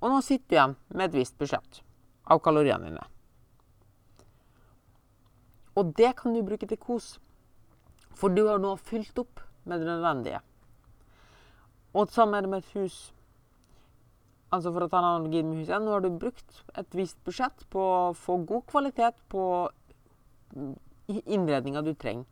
Og 0.00 0.12
nå 0.12 0.20
sitter 0.22 0.46
du 0.46 0.54
igjen 0.56 0.76
med 0.94 1.08
et 1.08 1.18
visst 1.18 1.36
budsjett 1.40 1.80
av 2.30 2.40
kaloriene 2.44 2.88
dine. 2.88 3.04
Og 5.76 5.92
det 5.98 6.14
kan 6.20 6.32
du 6.32 6.44
bruke 6.46 6.68
til 6.68 6.80
kos, 6.80 7.16
for 8.16 8.32
du 8.32 8.46
har 8.46 8.62
nå 8.62 8.76
fylt 8.80 9.18
opp 9.20 9.42
med 9.66 9.82
det 9.82 9.90
nødvendige. 9.90 10.40
Og 11.96 12.08
samme 12.12 12.38
er 12.38 12.46
det 12.46 12.52
med 12.52 12.64
et 12.64 12.72
hus. 12.78 12.96
Altså 14.54 14.70
For 14.72 14.86
å 14.86 14.90
ta 14.90 15.00
en 15.00 15.08
analogi 15.08 15.42
med 15.42 15.62
huset, 15.62 15.82
nå 15.82 15.96
har 15.96 16.04
du 16.04 16.10
brukt 16.14 16.62
et 16.78 16.94
visst 16.94 17.18
budsjett 17.26 17.66
på 17.72 17.82
å 17.82 18.14
få 18.14 18.38
god 18.46 18.66
kvalitet 18.70 19.18
på 19.32 19.42
innredninga 21.06 21.82
du 21.82 21.92
trenger. 21.94 22.26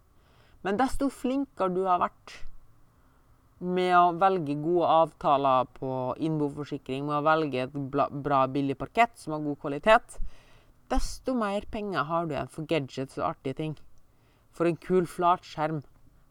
Men 0.65 0.79
desto 0.81 1.11
flinkere 1.13 1.75
du 1.75 1.83
har 1.85 2.01
vært 2.01 2.39
med 3.65 3.93
å 3.97 4.15
velge 4.21 4.57
gode 4.61 4.89
avtaler 4.91 5.67
på 5.77 5.91
innboforsikring, 6.25 7.05
med 7.07 7.19
å 7.19 7.27
velge 7.27 7.67
et 7.67 7.75
bra, 7.75 8.45
billig 8.51 8.77
parkett 8.79 9.19
som 9.21 9.37
har 9.37 9.45
god 9.45 9.61
kvalitet, 9.61 10.17
desto 10.93 11.35
mer 11.37 11.67
penger 11.73 12.09
har 12.09 12.27
du 12.27 12.35
igjen 12.35 12.51
for 12.53 12.69
gadgets 12.71 13.19
og 13.21 13.29
artige 13.33 13.59
ting. 13.61 13.77
For 14.55 14.69
en 14.69 14.79
kul 14.79 15.09
flatskjerm. 15.11 15.83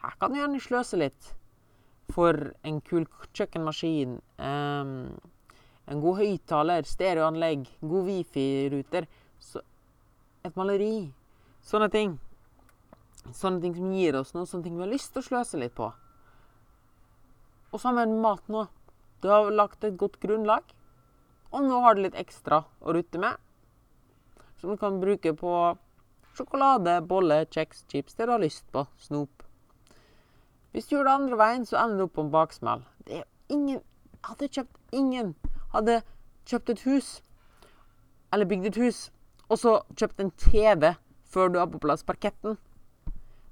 Her 0.04 0.18
kan 0.20 0.34
du 0.34 0.40
gjerne 0.40 0.62
sløse 0.64 1.00
litt. 1.00 1.34
For 2.14 2.54
en 2.64 2.80
kul 2.86 3.08
kjøkkenmaskin. 3.34 4.20
Um, 4.38 4.94
en 5.92 6.04
god 6.04 6.22
høyttaler, 6.22 6.86
stereoanlegg, 6.88 7.66
god 7.82 8.08
wifi-ruter. 8.08 9.08
Et 10.44 10.56
maleri. 10.60 11.12
Sånne 11.64 11.90
ting. 11.92 12.16
Sånne 13.32 13.62
ting 13.64 13.76
som 13.76 13.92
gir 13.96 14.18
oss 14.20 14.34
noe, 14.36 14.48
sånne 14.48 14.68
ting 14.68 14.78
vi 14.78 14.84
har 14.84 14.92
lyst 14.92 15.14
til 15.14 15.24
å 15.24 15.28
sløse 15.28 15.60
litt 15.60 15.76
på. 15.78 15.90
Og 17.72 17.82
sammen 17.82 18.12
med 18.12 18.24
mat 18.24 18.50
nå. 18.52 18.66
Du 19.24 19.30
har 19.32 19.48
lagt 19.56 19.86
et 19.88 19.96
godt 20.00 20.20
grunnlag, 20.20 20.66
og 21.56 21.64
nå 21.64 21.80
har 21.86 21.96
du 21.96 22.04
litt 22.04 22.18
ekstra 22.20 22.66
å 22.84 22.96
rutte 22.96 23.22
med. 23.24 23.40
Som 24.60 24.74
du 24.74 24.80
kan 24.80 25.00
bruke 25.00 25.32
på 25.40 25.54
sjokolade, 26.36 26.98
bolle, 27.08 27.44
kjeks, 27.54 27.86
chips, 27.88 28.18
det 28.18 28.28
du 28.28 28.34
har 28.36 28.44
lyst 28.44 28.68
på. 28.76 28.84
Snop. 29.00 29.48
Hvis 30.74 30.90
du 30.90 30.98
gjør 30.98 31.08
det 31.08 31.16
andre 31.22 31.40
veien, 31.40 31.66
så 31.70 31.80
ender 31.80 32.02
du 32.02 32.08
opp 32.08 32.16
på 32.18 32.26
en 32.26 32.34
baksmell. 32.34 32.86
Det 33.08 33.24
er 33.24 33.28
ingen 33.54 33.80
Jeg 33.80 34.30
Hadde 34.30 34.48
kjøpt 34.56 34.94
ingen 34.96 35.34
hadde 35.74 36.02
kjøpt 36.50 36.74
et 36.74 36.84
hus, 36.88 37.10
eller 38.34 38.50
bygd 38.50 38.70
et 38.72 38.82
hus, 38.82 39.08
og 39.50 39.60
så 39.62 39.80
kjøpt 39.98 40.22
en 40.24 40.32
TV 40.40 40.94
før 41.34 41.52
du 41.52 41.60
har 41.62 41.70
på 41.72 41.82
plass 41.82 42.06
parketten. 42.06 42.58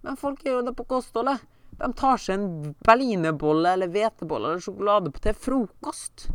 Men 0.01 0.17
folk 0.17 0.41
gjør 0.45 0.59
jo 0.59 0.67
det 0.69 0.75
på 0.77 0.87
kostholdet. 0.89 1.41
De 1.81 1.89
tar 1.97 2.19
seg 2.21 2.37
en 2.37 2.75
berlinerbolle 2.85 3.75
eller 3.75 3.89
hvetebolle 3.91 4.51
eller 4.51 4.63
sjokolade 4.63 5.13
til 5.21 5.37
frokost. 5.37 6.27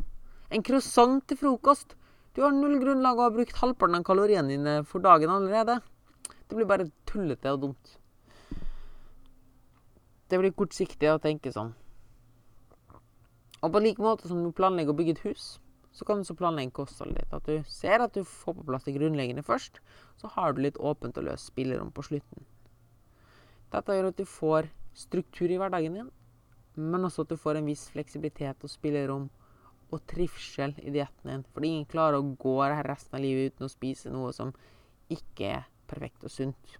En 0.50 0.62
croissant 0.66 1.22
til 1.26 1.38
frokost. 1.38 1.94
Du 2.34 2.42
har 2.44 2.54
null 2.54 2.78
grunnlag 2.82 3.18
og 3.18 3.28
har 3.28 3.34
brukt 3.34 3.60
halvparten 3.60 3.98
av 3.98 4.06
kaloriene 4.06 4.52
dine 4.52 4.74
for 4.86 5.02
dagen 5.02 5.32
allerede. 5.32 5.78
Det 6.46 6.58
blir 6.58 6.68
bare 6.68 6.90
tullete 7.08 7.54
og 7.54 7.62
dumt. 7.62 7.96
Det 10.26 10.38
blir 10.42 10.54
kortsiktig 10.54 11.10
å 11.10 11.22
tenke 11.22 11.52
sånn. 11.54 11.72
Og 13.62 13.72
på 13.72 13.82
like 13.82 14.02
måte 14.02 14.28
som 14.30 14.42
du 14.42 14.50
planlegger 14.54 14.94
å 14.94 14.98
bygge 14.98 15.16
et 15.16 15.24
hus, 15.26 15.46
så 15.96 16.04
kan 16.04 16.20
du 16.20 16.28
så 16.28 16.36
planlegge 16.36 16.74
kostholdet 16.76 17.22
ditt. 17.22 17.32
At 17.32 17.48
du 17.48 17.62
ser 17.72 18.04
at 18.04 18.12
du 18.12 18.20
får 18.28 18.58
på 18.58 18.66
plass 18.68 18.84
det 18.84 18.98
grunnleggende 18.98 19.44
først, 19.46 19.80
så 20.20 20.28
har 20.34 20.52
du 20.52 20.60
litt 20.64 20.76
åpent 20.76 21.16
og 21.16 21.24
løst 21.30 21.48
spillerom 21.48 21.92
på 21.96 22.04
slutten. 22.04 22.44
Dette 23.72 23.96
gjør 23.96 24.10
at 24.12 24.20
du 24.20 24.28
får 24.28 24.68
struktur 24.96 25.48
i 25.48 25.58
hverdagen 25.60 25.96
din, 25.96 26.12
men 26.76 27.08
også 27.08 27.24
at 27.24 27.32
du 27.32 27.40
får 27.40 27.58
en 27.58 27.68
viss 27.70 27.86
fleksibilitet 27.94 28.64
og 28.64 28.72
spillerom 28.72 29.28
og 29.94 30.02
trivsel 30.10 30.74
i 30.82 30.92
dietten 30.92 31.32
din. 31.32 31.44
Fordi 31.54 31.72
ingen 31.72 31.88
klarer 31.88 32.20
å 32.20 32.34
gå 32.36 32.58
resten 32.84 33.16
av 33.16 33.24
livet 33.24 33.54
uten 33.54 33.68
å 33.68 33.72
spise 33.72 34.12
noe 34.12 34.34
som 34.36 34.52
ikke 35.12 35.54
er 35.60 35.70
perfekt 35.88 36.26
og 36.26 36.34
sunt. 36.34 36.76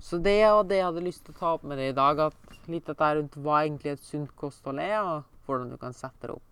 Så 0.00 0.16
det 0.22 0.38
og 0.48 0.68
det 0.70 0.78
jeg 0.78 0.86
hadde 0.86 1.04
lyst 1.04 1.26
til 1.26 1.34
å 1.34 1.40
ta 1.40 1.50
opp 1.56 1.66
med 1.66 1.80
deg 1.80 1.90
i 1.90 1.96
dag, 1.98 2.22
at 2.30 2.68
litt 2.70 2.86
dette 2.88 3.10
rundt 3.16 3.36
hva 3.36 3.64
egentlig 3.64 3.96
et 3.96 4.04
sunt 4.04 4.32
kosthold 4.38 4.80
er, 4.80 5.00
og 5.02 5.44
hvordan 5.44 5.74
du 5.74 5.76
kan 5.80 5.96
sette 5.96 6.30
det 6.30 6.38
opp. 6.38 6.49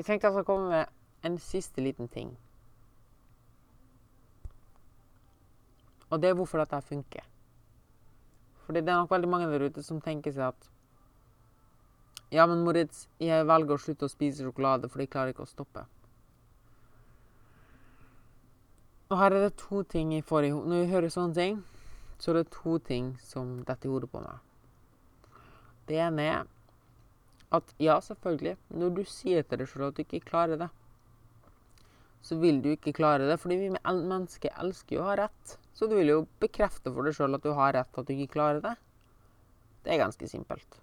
Jeg 0.00 0.06
tenkte 0.06 0.30
jeg 0.30 0.32
skulle 0.32 0.48
komme 0.48 0.68
med 0.72 1.28
en 1.28 1.34
siste 1.44 1.82
liten 1.84 2.06
ting. 2.08 2.30
Og 6.08 6.22
det 6.22 6.30
er 6.30 6.36
hvorfor 6.38 6.62
dette 6.62 6.78
funker. 6.88 7.26
Fordi 8.64 8.80
det 8.80 8.88
er 8.88 9.02
nok 9.02 9.10
veldig 9.12 9.28
mange 9.28 9.50
der 9.52 9.66
ute 9.68 9.82
som 9.84 9.98
tenker 10.00 10.32
seg 10.32 10.54
at 10.54 10.70
Ja, 12.32 12.46
men 12.46 12.62
Moritz, 12.64 13.08
jeg 13.20 13.44
velger 13.44 13.76
å 13.76 13.82
slutte 13.82 14.06
å 14.08 14.12
spise 14.12 14.46
sjokolade, 14.46 14.88
for 14.88 15.02
jeg 15.02 15.10
klarer 15.12 15.34
ikke 15.34 15.44
å 15.44 15.50
stoppe. 15.50 15.82
Og 19.10 19.18
her 19.20 19.36
er 19.36 19.44
det 19.48 19.58
to 19.60 19.82
ting 19.82 20.14
jeg 20.14 20.24
får 20.24 20.46
i 20.46 20.52
hodet. 20.54 20.70
Når 20.70 20.80
jeg 20.80 20.90
hører 20.94 21.12
sånne 21.12 21.36
ting, 21.36 21.60
så 22.16 22.30
er 22.32 22.40
det 22.40 22.54
to 22.54 22.78
ting 22.78 23.12
som 23.20 23.58
detter 23.68 23.90
i 23.90 23.92
hodet 23.92 24.08
på 24.14 24.24
meg. 24.24 24.40
Det 25.90 26.00
ene 26.00 26.28
er 26.30 26.48
at 27.50 27.72
ja, 27.82 27.96
selvfølgelig, 28.04 28.56
når 28.78 28.92
du 28.98 29.02
sier 29.08 29.46
til 29.46 29.62
deg 29.62 29.70
selv 29.70 29.90
at 29.90 29.98
du 29.98 30.04
ikke 30.04 30.22
klarer 30.28 30.60
det, 30.60 30.68
så 32.22 32.36
vil 32.38 32.60
du 32.62 32.70
ikke 32.74 32.94
klare 32.96 33.26
det. 33.28 33.38
Fordi 33.40 33.56
vi 33.62 33.70
mennesker 33.72 34.54
elsker 34.62 34.96
jo 34.96 35.04
å 35.04 35.08
ha 35.08 35.16
rett. 35.24 35.56
Så 35.74 35.88
du 35.88 35.96
vil 35.96 36.12
jo 36.12 36.26
bekrefte 36.42 36.92
for 36.92 37.06
deg 37.06 37.16
sjøl 37.16 37.38
at 37.38 37.46
du 37.46 37.54
har 37.56 37.74
rett, 37.76 37.96
at 37.96 38.06
du 38.06 38.12
ikke 38.14 38.34
klarer 38.36 38.60
det. 38.64 38.74
Det 39.84 39.94
er 39.94 40.02
ganske 40.02 40.28
simpelt. 40.28 40.80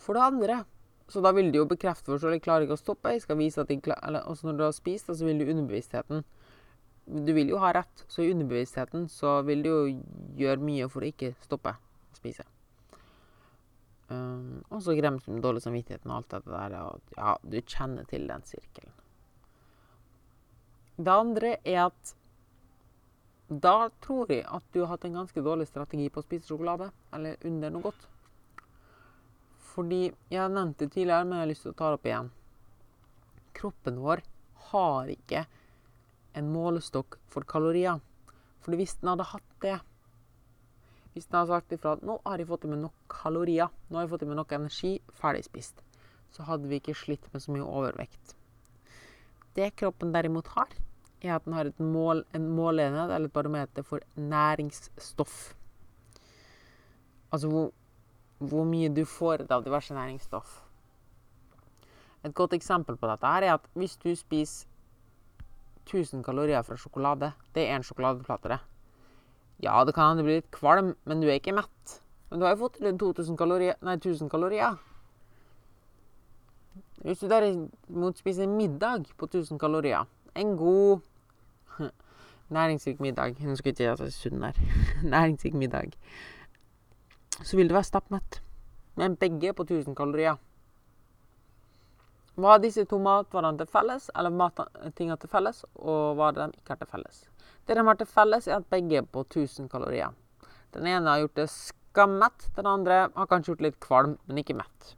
For 0.00 0.16
det 0.16 0.26
andre 0.26 0.62
så 1.10 1.18
da 1.24 1.32
vil 1.34 1.48
du 1.50 1.58
jo 1.58 1.66
bekrefte 1.66 2.06
for 2.06 2.14
deg 2.14 2.22
sjøl 2.22 2.36
at 2.36 2.42
du 2.42 2.44
klarer 2.44 2.66
ikke 2.66 2.76
å 2.78 2.84
stoppe. 2.84 3.14
Jeg 3.16 3.24
skal 3.24 3.40
vise 3.40 3.62
at 3.62 3.72
jeg 3.72 3.82
klarer, 3.82 4.20
også 4.22 4.46
når 4.46 4.60
du 4.60 4.64
har 4.68 4.76
spist, 4.76 5.10
så 5.10 5.26
vil 5.26 5.42
du 5.42 5.48
underbevisstheten 5.48 6.22
Du 7.10 7.32
vil 7.34 7.48
jo 7.50 7.58
ha 7.58 7.72
rett, 7.74 8.04
så 8.06 8.22
i 8.22 8.30
underbevisstheten 8.30 9.08
så 9.10 9.40
vil 9.42 9.64
du 9.64 9.70
jo 9.72 9.80
gjøre 10.38 10.62
mye 10.62 10.86
for 10.92 11.02
å 11.02 11.10
ikke 11.10 11.32
stoppe 11.42 11.74
å 11.74 12.18
spise. 12.20 12.46
Um, 14.10 14.64
og 14.74 14.82
så 14.82 14.96
gremt 14.98 15.28
med 15.30 15.42
dårlig 15.44 15.62
samvittighet 15.62 16.06
og 16.08 16.16
alt 16.16 16.32
dette 16.34 16.50
der. 16.50 16.78
Og 16.82 17.14
ja, 17.16 17.34
du 17.42 17.60
kjenner 17.62 18.08
til 18.10 18.26
den 18.30 18.42
sirkelen. 18.48 18.96
Det 21.00 21.12
andre 21.14 21.54
er 21.64 21.84
at 21.86 22.16
da 23.50 23.90
tror 24.02 24.30
jeg 24.30 24.44
at 24.46 24.66
du 24.74 24.82
har 24.82 24.92
hatt 24.92 25.04
en 25.08 25.16
ganske 25.22 25.42
dårlig 25.42 25.66
strategi 25.66 26.06
på 26.12 26.22
å 26.22 26.26
spise 26.26 26.46
sjokolade, 26.46 26.90
eller 27.14 27.40
under 27.46 27.72
noe 27.74 27.82
godt. 27.88 28.04
Fordi 29.72 30.12
Jeg 30.30 30.38
har 30.40 30.50
nevnt 30.50 30.78
det 30.78 30.92
tidligere, 30.92 31.24
men 31.24 31.38
jeg 31.38 31.44
har 31.44 31.50
lyst 31.50 31.62
til 31.66 31.72
å 31.72 31.78
ta 31.78 31.88
det 31.88 31.98
opp 31.98 32.06
igjen. 32.06 32.30
Kroppen 33.54 33.98
vår 34.02 34.22
har 34.70 35.10
ikke 35.10 35.44
en 36.38 36.52
målestokk 36.52 37.18
for 37.30 37.42
kalorier. 37.42 37.98
Fordi 38.62 38.78
hvis 38.78 38.98
den 39.00 39.10
hadde 39.12 39.30
hatt 39.32 39.50
det, 39.64 39.78
hvis 41.14 41.26
den 41.26 41.40
har 41.40 41.48
sagt 41.50 41.72
ifra 41.74 41.96
at 41.96 42.04
nå 42.06 42.20
har 42.24 42.38
jeg 42.38 42.48
fått 42.50 42.66
i 42.66 42.70
meg 42.70 42.82
nok 42.84 42.94
kalorier, 43.10 43.72
nå 43.88 43.98
har 43.98 44.06
jeg 44.06 44.12
fått 44.12 44.26
i 44.26 44.28
meg 44.30 44.38
nok 44.38 44.52
energi, 44.54 44.92
ferdig 45.22 45.42
spist, 45.46 45.82
så 46.30 46.46
hadde 46.46 46.70
vi 46.70 46.78
ikke 46.78 46.94
slitt 46.94 47.26
med 47.32 47.42
så 47.42 47.54
mye 47.54 47.66
overvekt. 47.66 48.36
Det 49.58 49.72
kroppen 49.80 50.14
derimot 50.14 50.52
har, 50.54 50.70
er 51.20 51.34
at 51.34 51.44
den 51.44 51.56
har 51.56 51.72
mål, 51.82 52.24
en 52.32 52.48
måleenhet, 52.54 53.10
eller 53.10 53.28
et 53.28 53.34
barometer, 53.34 53.82
for 53.82 54.00
næringsstoff. 54.16 55.54
Altså 57.32 57.50
hvor, 57.50 57.70
hvor 58.38 58.64
mye 58.64 58.88
du 58.94 59.04
får 59.04 59.44
av 59.50 59.66
diverse 59.66 59.94
næringsstoff. 59.94 60.60
Et 62.24 62.34
godt 62.34 62.54
eksempel 62.54 62.96
på 63.00 63.08
dette 63.08 63.26
her 63.26 63.46
er 63.46 63.56
at 63.56 63.68
hvis 63.74 63.96
du 63.96 64.10
spiser 64.16 64.68
1000 65.90 66.22
kalorier 66.22 66.62
fra 66.62 66.76
sjokolade 66.76 67.32
Det 67.54 67.64
er 67.64 67.78
én 67.78 67.82
sjokoladeplate, 67.82 68.48
det. 68.48 68.58
Ja, 69.60 69.84
det 69.84 69.94
kan 69.94 70.08
hende 70.10 70.22
du 70.22 70.28
blir 70.28 70.40
litt 70.40 70.52
kvalm, 70.54 70.94
men 71.04 71.20
du 71.20 71.28
er 71.28 71.36
ikke 71.36 71.56
mett. 71.56 72.00
Men 72.30 72.40
du 72.40 72.46
har 72.46 72.54
jo 72.54 72.62
fått 72.64 72.80
rundt 72.80 73.00
2000 73.02 73.36
kalorier, 73.36 73.76
nei, 73.84 73.96
1000 73.98 74.30
kalorier. 74.32 74.78
Hvis 77.04 77.20
du 77.20 77.28
derimot 77.28 78.18
spiser 78.20 78.48
middag 78.48 79.08
på 79.16 79.26
1000 79.26 79.58
kalorier, 79.60 80.06
en 80.34 80.56
god 80.56 81.00
næringsrik 82.56 83.00
middag 83.00 83.40
Nå 83.40 83.56
skal 83.56 83.72
ikke 83.72 83.84
jeg 83.84 83.98
si 83.98 84.28
sunn 84.28 84.44
her. 84.44 84.60
næringsrik 85.14 85.54
middag. 85.54 85.96
Så 87.42 87.56
vil 87.56 87.68
du 87.68 87.74
være 87.74 87.88
stappmett. 87.88 88.42
Men 88.96 89.16
begge 89.16 89.52
på 89.52 89.62
1000 89.62 89.96
kalorier. 89.96 90.36
Hva 92.40 92.54
har 92.54 92.62
disse 92.62 92.84
to 92.88 92.98
matvarene 93.02 93.58
til 93.58 93.68
felles, 93.68 94.10
eller 94.16 94.92
tingene 94.96 95.16
til 95.20 95.28
felles, 95.28 95.64
og 95.74 96.16
hva 96.16 96.30
de 96.32 96.48
ikke 96.52 96.72
har 96.72 96.80
til 96.80 96.92
felles? 96.92 97.29
Det 97.66 97.76
de 97.76 97.84
har 97.86 97.98
til 97.98 98.08
felles, 98.08 98.48
er 98.48 98.60
at 98.60 98.70
begge 98.72 99.00
er 99.00 99.06
på 99.06 99.24
1000 99.26 99.68
kalorier. 99.70 100.14
Den 100.74 100.86
ene 100.86 101.10
har 101.10 101.24
gjort 101.24 101.38
det 101.38 101.50
skammett, 101.52 102.48
den 102.56 102.66
andre 102.66 103.02
har 103.14 103.28
kanskje 103.30 103.54
gjort 103.54 103.66
litt 103.66 103.80
kvalm, 103.82 104.16
men 104.26 104.42
ikke 104.42 104.58
mett. 104.58 104.94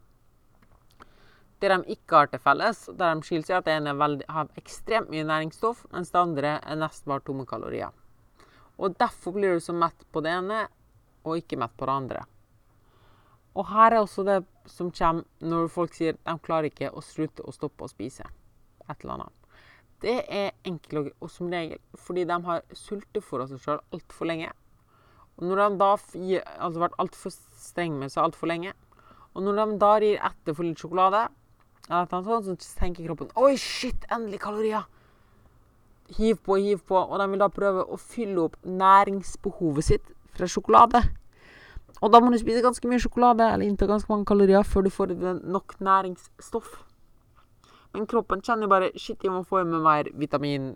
Det 1.63 1.69
de 1.71 1.95
ikke 1.95 2.17
har 2.17 2.27
til 2.27 2.41
felles, 2.43 2.85
der 2.99 3.15
de 3.15 3.23
skiller 3.27 3.47
seg, 3.47 3.57
at 3.61 3.67
det 3.69 3.75
ene 3.77 4.23
har 4.35 4.49
ekstremt 4.59 5.11
mye 5.13 5.23
næringsstoff, 5.27 5.85
mens 5.93 6.11
det 6.11 6.19
andre 6.19 6.57
er 6.59 6.79
nesten 6.79 7.09
bare 7.09 7.23
tomme 7.23 7.45
kalorier. 7.47 7.93
Og 8.77 8.97
Derfor 8.99 9.35
blir 9.35 9.55
du 9.55 9.63
så 9.63 9.73
mett 9.73 10.07
på 10.11 10.21
det 10.25 10.33
ene, 10.33 10.65
og 11.23 11.39
ikke 11.39 11.59
mett 11.61 11.75
på 11.77 11.87
det 11.87 11.93
andre. 11.93 12.25
Og 13.55 13.69
her 13.69 13.93
er 13.93 14.01
også 14.01 14.25
det 14.27 14.41
som 14.67 14.89
kommer 14.91 15.23
når 15.39 15.69
folk 15.71 15.93
sier 15.95 16.17
de 16.17 16.35
klarer 16.43 16.71
ikke 16.71 16.91
å 16.91 17.03
slutte 17.05 17.45
å 17.45 17.53
stoppe 17.53 17.85
å 17.85 17.91
spise 17.91 18.25
et 18.25 19.03
eller 19.03 19.13
annet. 19.19 19.42
Det 20.03 20.17
er 20.27 20.51
enkelt 20.67 21.13
og 21.23 21.29
som 21.31 21.51
regel 21.51 21.79
fordi 21.95 22.25
de 22.27 22.37
har 22.47 22.65
sultefôra 22.75 23.47
seg 23.47 23.61
sjøl 23.63 23.79
altfor 23.95 24.27
lenge. 24.27 24.49
Og 25.37 25.47
når 25.47 25.61
de 25.63 25.77
da 25.79 25.93
har 25.95 26.49
altså 26.59 26.83
vært 26.83 26.97
altfor 27.01 27.33
strenge 27.33 28.01
med 28.01 28.11
seg 28.11 28.25
altfor 28.25 28.51
lenge, 28.51 28.73
og 29.33 29.45
når 29.45 29.61
de 29.61 29.79
da 29.81 29.93
gir 30.03 30.19
etter 30.19 30.53
for 30.53 30.67
litt 30.67 30.81
sjokolade, 30.81 31.23
sånn, 31.87 32.27
så 32.45 32.55
tenker 32.79 33.07
kroppen 33.07 33.31
Oi, 33.39 33.55
shit, 33.59 34.05
endelig 34.13 34.43
kalorier! 34.43 34.85
Hiv 36.13 36.37
på, 36.45 36.59
hiv 36.61 36.83
på. 36.85 36.99
Og 36.99 37.17
de 37.19 37.27
vil 37.31 37.41
da 37.41 37.49
prøve 37.49 37.85
å 37.87 37.97
fylle 37.97 38.43
opp 38.43 38.57
næringsbehovet 38.67 39.87
sitt 39.87 40.11
fra 40.37 40.49
sjokolade. 40.51 41.01
Og 42.03 42.11
da 42.11 42.19
må 42.19 42.29
du 42.31 42.37
spise 42.41 42.61
ganske 42.63 42.87
mye 42.89 43.01
sjokolade 43.01 43.47
eller 43.47 43.65
innta 43.65 43.87
ganske 43.89 44.11
mange 44.11 44.27
kalorier 44.27 44.67
før 44.67 44.85
du 44.85 44.91
får 44.93 45.15
nok 45.41 45.77
næringsstoff. 45.79 46.75
Men 47.93 48.07
kroppen 48.09 48.41
kjenner 48.41 48.67
jo 48.67 48.73
bare 48.73 48.91
Shit, 48.97 49.23
jeg 49.23 49.31
må 49.33 49.43
få 49.47 49.61
i 49.61 49.67
meg 49.69 49.83
mer 49.85 50.09
vitamin 50.17 50.71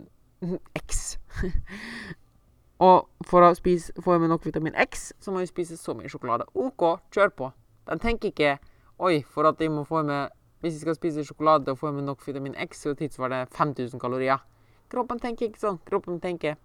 X. 0.78 1.18
og 2.88 3.08
for 3.26 3.46
å 3.46 3.52
spise, 3.58 3.94
få 4.04 4.16
i 4.16 4.22
meg 4.22 4.30
nok 4.30 4.46
vitamin 4.46 4.76
X, 4.78 5.10
så 5.18 5.34
må 5.34 5.42
jeg 5.42 5.50
spise 5.50 5.78
så 5.80 5.96
mye 5.98 6.10
sjokolade. 6.10 6.46
OK, 6.54 6.86
kjør 7.14 7.34
på. 7.34 7.52
Den 7.90 8.02
tenker 8.02 8.32
ikke 8.32 8.58
Oi, 8.98 9.20
for 9.22 9.46
at 9.46 9.60
jeg 9.62 9.70
må 9.70 9.84
få 9.86 10.00
i 10.02 10.08
meg 10.08 10.32
Hvis 10.58 10.74
jeg 10.74 10.82
skal 10.82 10.96
spise 10.96 11.22
sjokolade 11.22 11.70
og 11.70 11.78
få 11.78 11.92
i 11.92 11.94
meg 11.94 12.06
nok 12.06 12.24
vitamin 12.26 12.56
X, 12.58 12.82
så 12.82 12.94
tilsvarer 12.98 13.44
det 13.44 13.54
5000 13.54 14.02
kalorier. 14.02 14.42
Kroppen 14.90 15.20
tenker 15.22 15.46
ikke 15.46 15.62
sånn. 15.62 15.78
Kroppen 15.86 16.18
tenker 16.22 16.56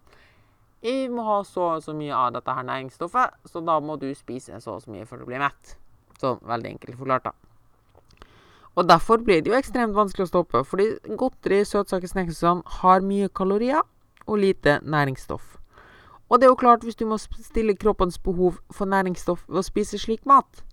jeg 0.83 1.11
må 1.15 1.23
ha 1.23 1.37
så 1.47 1.77
og 1.77 1.83
så 1.85 1.93
mye 1.95 2.11
av 2.11 2.33
dette 2.35 2.51
her 2.51 2.65
næringsstoffet, 2.67 3.37
så 3.47 3.61
da 3.63 3.77
må 3.79 3.95
du 4.01 4.09
spise 4.19 4.57
så 4.59 4.73
og 4.75 4.81
så 4.83 4.91
mye 4.91 5.05
for 5.07 5.23
å 5.23 5.27
bli 5.29 5.39
mett. 5.39 5.77
Sånn 6.19 6.41
veldig 6.43 6.73
enkelt 6.73 6.97
forklart, 6.99 7.29
da. 7.29 7.52
Og 8.75 8.89
derfor 8.89 9.17
blir 9.21 9.41
det 9.41 9.51
jo 9.51 9.57
ekstremt 9.57 9.93
vanskelig 9.93 10.25
å 10.25 10.31
stoppe, 10.31 10.63
fordi 10.65 10.95
godteri, 11.19 11.61
søtsaker, 11.65 12.09
og 12.23 12.33
sånn 12.33 12.63
har 12.79 13.05
mye 13.05 13.29
kalorier 13.29 13.83
og 14.25 14.39
lite 14.41 14.79
næringsstoff. 14.81 15.57
Og 16.29 16.39
det 16.39 16.47
er 16.47 16.49
jo 16.49 16.57
klart, 16.57 16.83
hvis 16.83 16.97
du 16.97 17.05
må 17.05 17.19
stille 17.21 17.75
kroppens 17.77 18.17
behov 18.17 18.57
for 18.73 18.89
næringsstoff 18.89 19.45
ved 19.47 19.61
å 19.61 19.67
spise 19.67 19.99
slik 20.01 20.25
mat, 20.25 20.63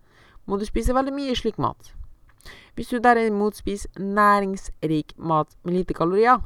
må 0.46 0.56
du 0.56 0.64
spise 0.64 0.96
veldig 0.96 1.12
mye 1.12 1.36
slik 1.36 1.58
mat. 1.60 1.92
Hvis 2.74 2.88
du 2.88 2.98
derimot 3.04 3.58
spiser 3.60 3.90
næringsrik 4.00 5.12
mat 5.18 5.52
med 5.62 5.74
lite 5.74 5.94
kalorier, 5.94 6.40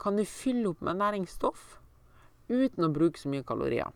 kan 0.00 0.16
du 0.16 0.24
fylle 0.24 0.70
opp 0.70 0.80
med 0.80 0.96
næringsstoff 0.96 1.76
uten 2.48 2.86
å 2.86 2.92
bruke 2.94 3.20
så 3.20 3.28
mye 3.28 3.44
kalorier. 3.44 3.92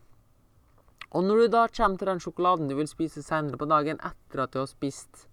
Og 1.12 1.24
når 1.24 1.44
du 1.44 1.48
da 1.54 1.66
kommer 1.68 1.96
til 1.96 2.10
den 2.10 2.20
sjokoladen 2.20 2.68
du 2.68 2.76
vil 2.76 2.88
spise 2.90 3.22
senere 3.24 3.56
på 3.56 3.68
dagen 3.70 4.00
etter 4.04 4.44
at 4.44 4.52
du 4.52 4.60
har 4.60 4.68
spist 4.68 5.26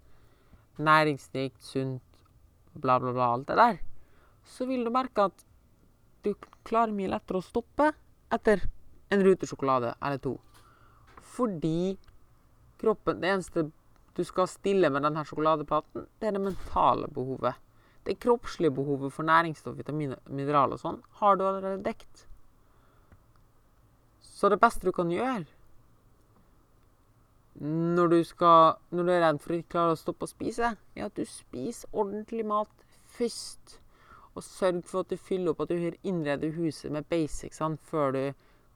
næringsrikt, 0.79 1.61
sunt, 1.63 2.03
bla, 2.73 2.99
bla, 2.99 3.13
bla, 3.13 3.31
alt 3.33 3.47
det 3.47 3.57
der, 3.59 3.79
så 4.45 4.65
vil 4.69 4.85
du 4.85 4.91
merke 4.93 5.29
at 5.29 5.45
du 6.23 6.33
klarer 6.67 6.93
mye 6.95 7.11
lettere 7.11 7.39
å 7.39 7.45
stoppe 7.45 7.91
etter 8.33 8.63
en 9.13 9.23
rute 9.25 9.47
sjokolade 9.49 9.93
eller 9.97 10.21
to. 10.23 10.35
Fordi 11.35 11.97
kroppen 12.79 13.19
Det 13.19 13.27
eneste 13.27 13.65
du 14.15 14.23
skal 14.23 14.47
stille 14.47 14.89
med 14.91 15.03
denne 15.03 15.23
sjokoladeplaten, 15.27 16.05
det 16.19 16.27
er 16.27 16.35
det 16.35 16.41
mentale 16.43 17.07
behovet. 17.11 17.55
Det 18.03 18.17
kroppslige 18.19 18.71
behovet 18.71 19.13
for 19.13 19.27
næringsstoff, 19.27 19.77
vitaminer, 19.77 20.19
mineraler 20.27 20.79
og 20.79 20.81
sånn 20.81 20.99
har 21.19 21.37
du 21.37 21.45
allerede 21.45 21.83
dekt. 21.83 22.25
Så 24.23 24.49
det 24.51 24.59
beste 24.59 24.87
du 24.87 24.93
kan 24.95 25.11
gjøre 25.11 25.45
når 27.59 28.07
du, 28.07 28.23
skal, 28.23 28.77
når 28.95 29.03
du 29.03 29.11
er 29.11 29.23
redd 29.25 29.39
for 29.43 29.51
å 29.51 29.57
ikke 29.59 29.73
klare 29.73 29.95
å 29.95 29.99
stoppe 29.99 30.23
å 30.23 30.31
spise, 30.31 30.73
er 30.95 31.07
at 31.09 31.17
du 31.17 31.25
spiser 31.27 31.91
ordentlig 31.91 32.45
mat 32.47 32.85
først. 33.17 33.79
Og 34.37 34.45
sørg 34.45 34.85
for 34.87 35.03
at 35.03 35.11
du 35.11 35.19
fyller 35.19 35.51
opp 35.51 35.65
at 35.65 35.73
du 35.73 35.89
innreder 36.07 36.53
huset 36.55 36.93
med 36.95 37.09
basicsene 37.11 37.79
før 37.89 38.15
du 38.15 38.21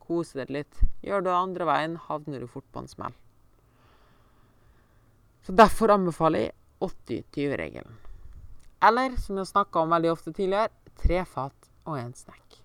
koser 0.03 0.43
deg 0.43 0.51
litt. 0.57 0.81
Gjør 1.05 1.23
du 1.23 1.29
det 1.29 1.37
andre 1.37 1.67
veien, 1.69 1.95
havner 2.09 2.43
du 2.43 2.49
fort 2.51 2.67
på 2.73 2.83
en 2.83 2.91
smell. 2.91 3.15
Så 5.43 5.55
Derfor 5.55 5.95
anbefaler 5.95 6.49
jeg 6.49 6.53
80-20-regelen. 6.83 7.95
Eller, 8.83 9.15
som 9.15 9.37
jeg 9.37 9.45
har 9.45 9.51
snakka 9.53 9.85
om 9.85 9.95
veldig 9.95 10.11
ofte 10.11 10.35
tidligere, 10.35 10.71
tre 10.99 11.23
fat 11.27 11.71
og 11.87 11.97
én 11.99 12.11
snack. 12.15 12.59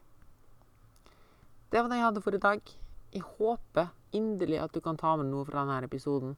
Det 1.71 1.79
var 1.79 1.91
det 1.91 1.99
jeg 2.01 2.09
hadde 2.09 2.23
for 2.25 2.35
i 2.35 2.43
dag. 2.43 2.75
Jeg 3.19 3.27
håper 3.39 3.89
inderlig 4.15 4.61
at 4.63 4.75
du 4.75 4.79
kan 4.81 4.99
ta 4.99 5.17
med 5.19 5.27
noe 5.27 5.43
fra 5.49 5.65
denne 5.65 5.81
episoden. 5.89 6.37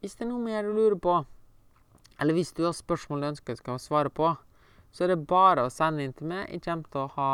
Hvis 0.00 0.14
det 0.16 0.24
er 0.24 0.30
noe 0.30 0.40
mer 0.40 0.64
du 0.64 0.72
lurer 0.72 0.96
på, 0.96 1.18
eller 2.16 2.32
hvis 2.32 2.54
du 2.56 2.62
har 2.64 2.72
spørsmål 2.72 3.20
du 3.20 3.26
ønsker 3.34 3.52
jeg 3.52 3.60
skal 3.60 3.80
svare 3.82 4.08
på, 4.08 4.30
så 4.88 5.04
er 5.04 5.12
det 5.12 5.26
bare 5.28 5.66
å 5.66 5.72
sende 5.72 6.06
inn 6.06 6.14
til 6.16 6.30
meg. 6.30 6.48
Jeg 6.48 6.64
kommer 6.64 6.88
til 6.88 7.02
å 7.02 7.10
ha 7.18 7.30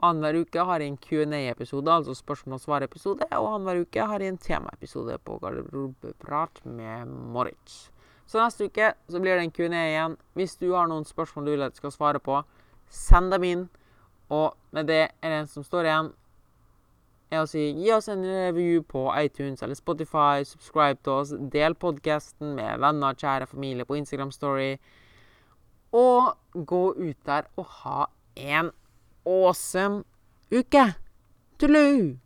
Annenhver 0.00 0.38
uke 0.46 0.62
har 0.64 0.80
jeg 0.80 0.94
en 0.94 0.96
Q&A-episode, 0.96 1.92
altså 1.92 2.14
spørsmål 2.16 2.56
og 2.56 2.62
svar-episode. 2.62 3.26
Og 3.36 3.48
annenhver 3.50 3.82
uke 3.82 4.06
har 4.08 4.22
jeg 4.24 4.32
en 4.32 4.38
temaepisode 4.40 5.18
på 5.28 5.36
Garderobeprat 5.42 6.62
med 6.64 7.10
Moritz. 7.34 7.90
Så 8.24 8.40
neste 8.40 8.70
uke 8.70 8.94
så 9.12 9.20
blir 9.20 9.36
det 9.36 9.44
en 9.44 9.52
Q&A 9.52 9.82
igjen. 9.90 10.16
Hvis 10.40 10.56
du 10.56 10.70
har 10.72 10.88
noen 10.88 11.04
spørsmål 11.04 11.50
du 11.50 11.52
vil 11.52 11.66
at 11.66 11.76
jeg 11.76 11.82
skal 11.82 11.92
svare 11.98 12.22
på, 12.24 12.40
send 12.88 13.36
dem 13.36 13.44
inn. 13.44 13.66
Og 14.32 14.56
med 14.72 14.88
det 14.88 15.02
er 15.10 15.34
det 15.34 15.42
en 15.42 15.52
som 15.52 15.68
står 15.68 15.90
igjen 15.90 16.12
er 17.30 17.42
å 17.42 17.48
si 17.48 17.62
gi 17.78 17.90
oss 17.94 18.08
en 18.10 18.24
review 18.26 18.82
på 18.86 19.04
iTunes 19.20 19.62
eller 19.62 19.78
Spotify, 19.78 20.42
subscribe 20.46 20.98
til 21.04 21.14
oss, 21.14 21.34
del 21.52 21.76
podkasten 21.78 22.56
med 22.58 22.82
venner, 22.82 23.18
kjære, 23.18 23.50
familie 23.50 23.86
på 23.86 23.98
Instagram 24.00 24.32
Story, 24.34 24.72
og 25.94 26.34
gå 26.54 26.84
ut 26.98 27.20
der 27.26 27.46
og 27.58 27.70
ha 27.82 28.00
en 28.36 28.72
awesome 29.26 30.04
uke. 30.50 30.90
Tullu! 31.58 32.18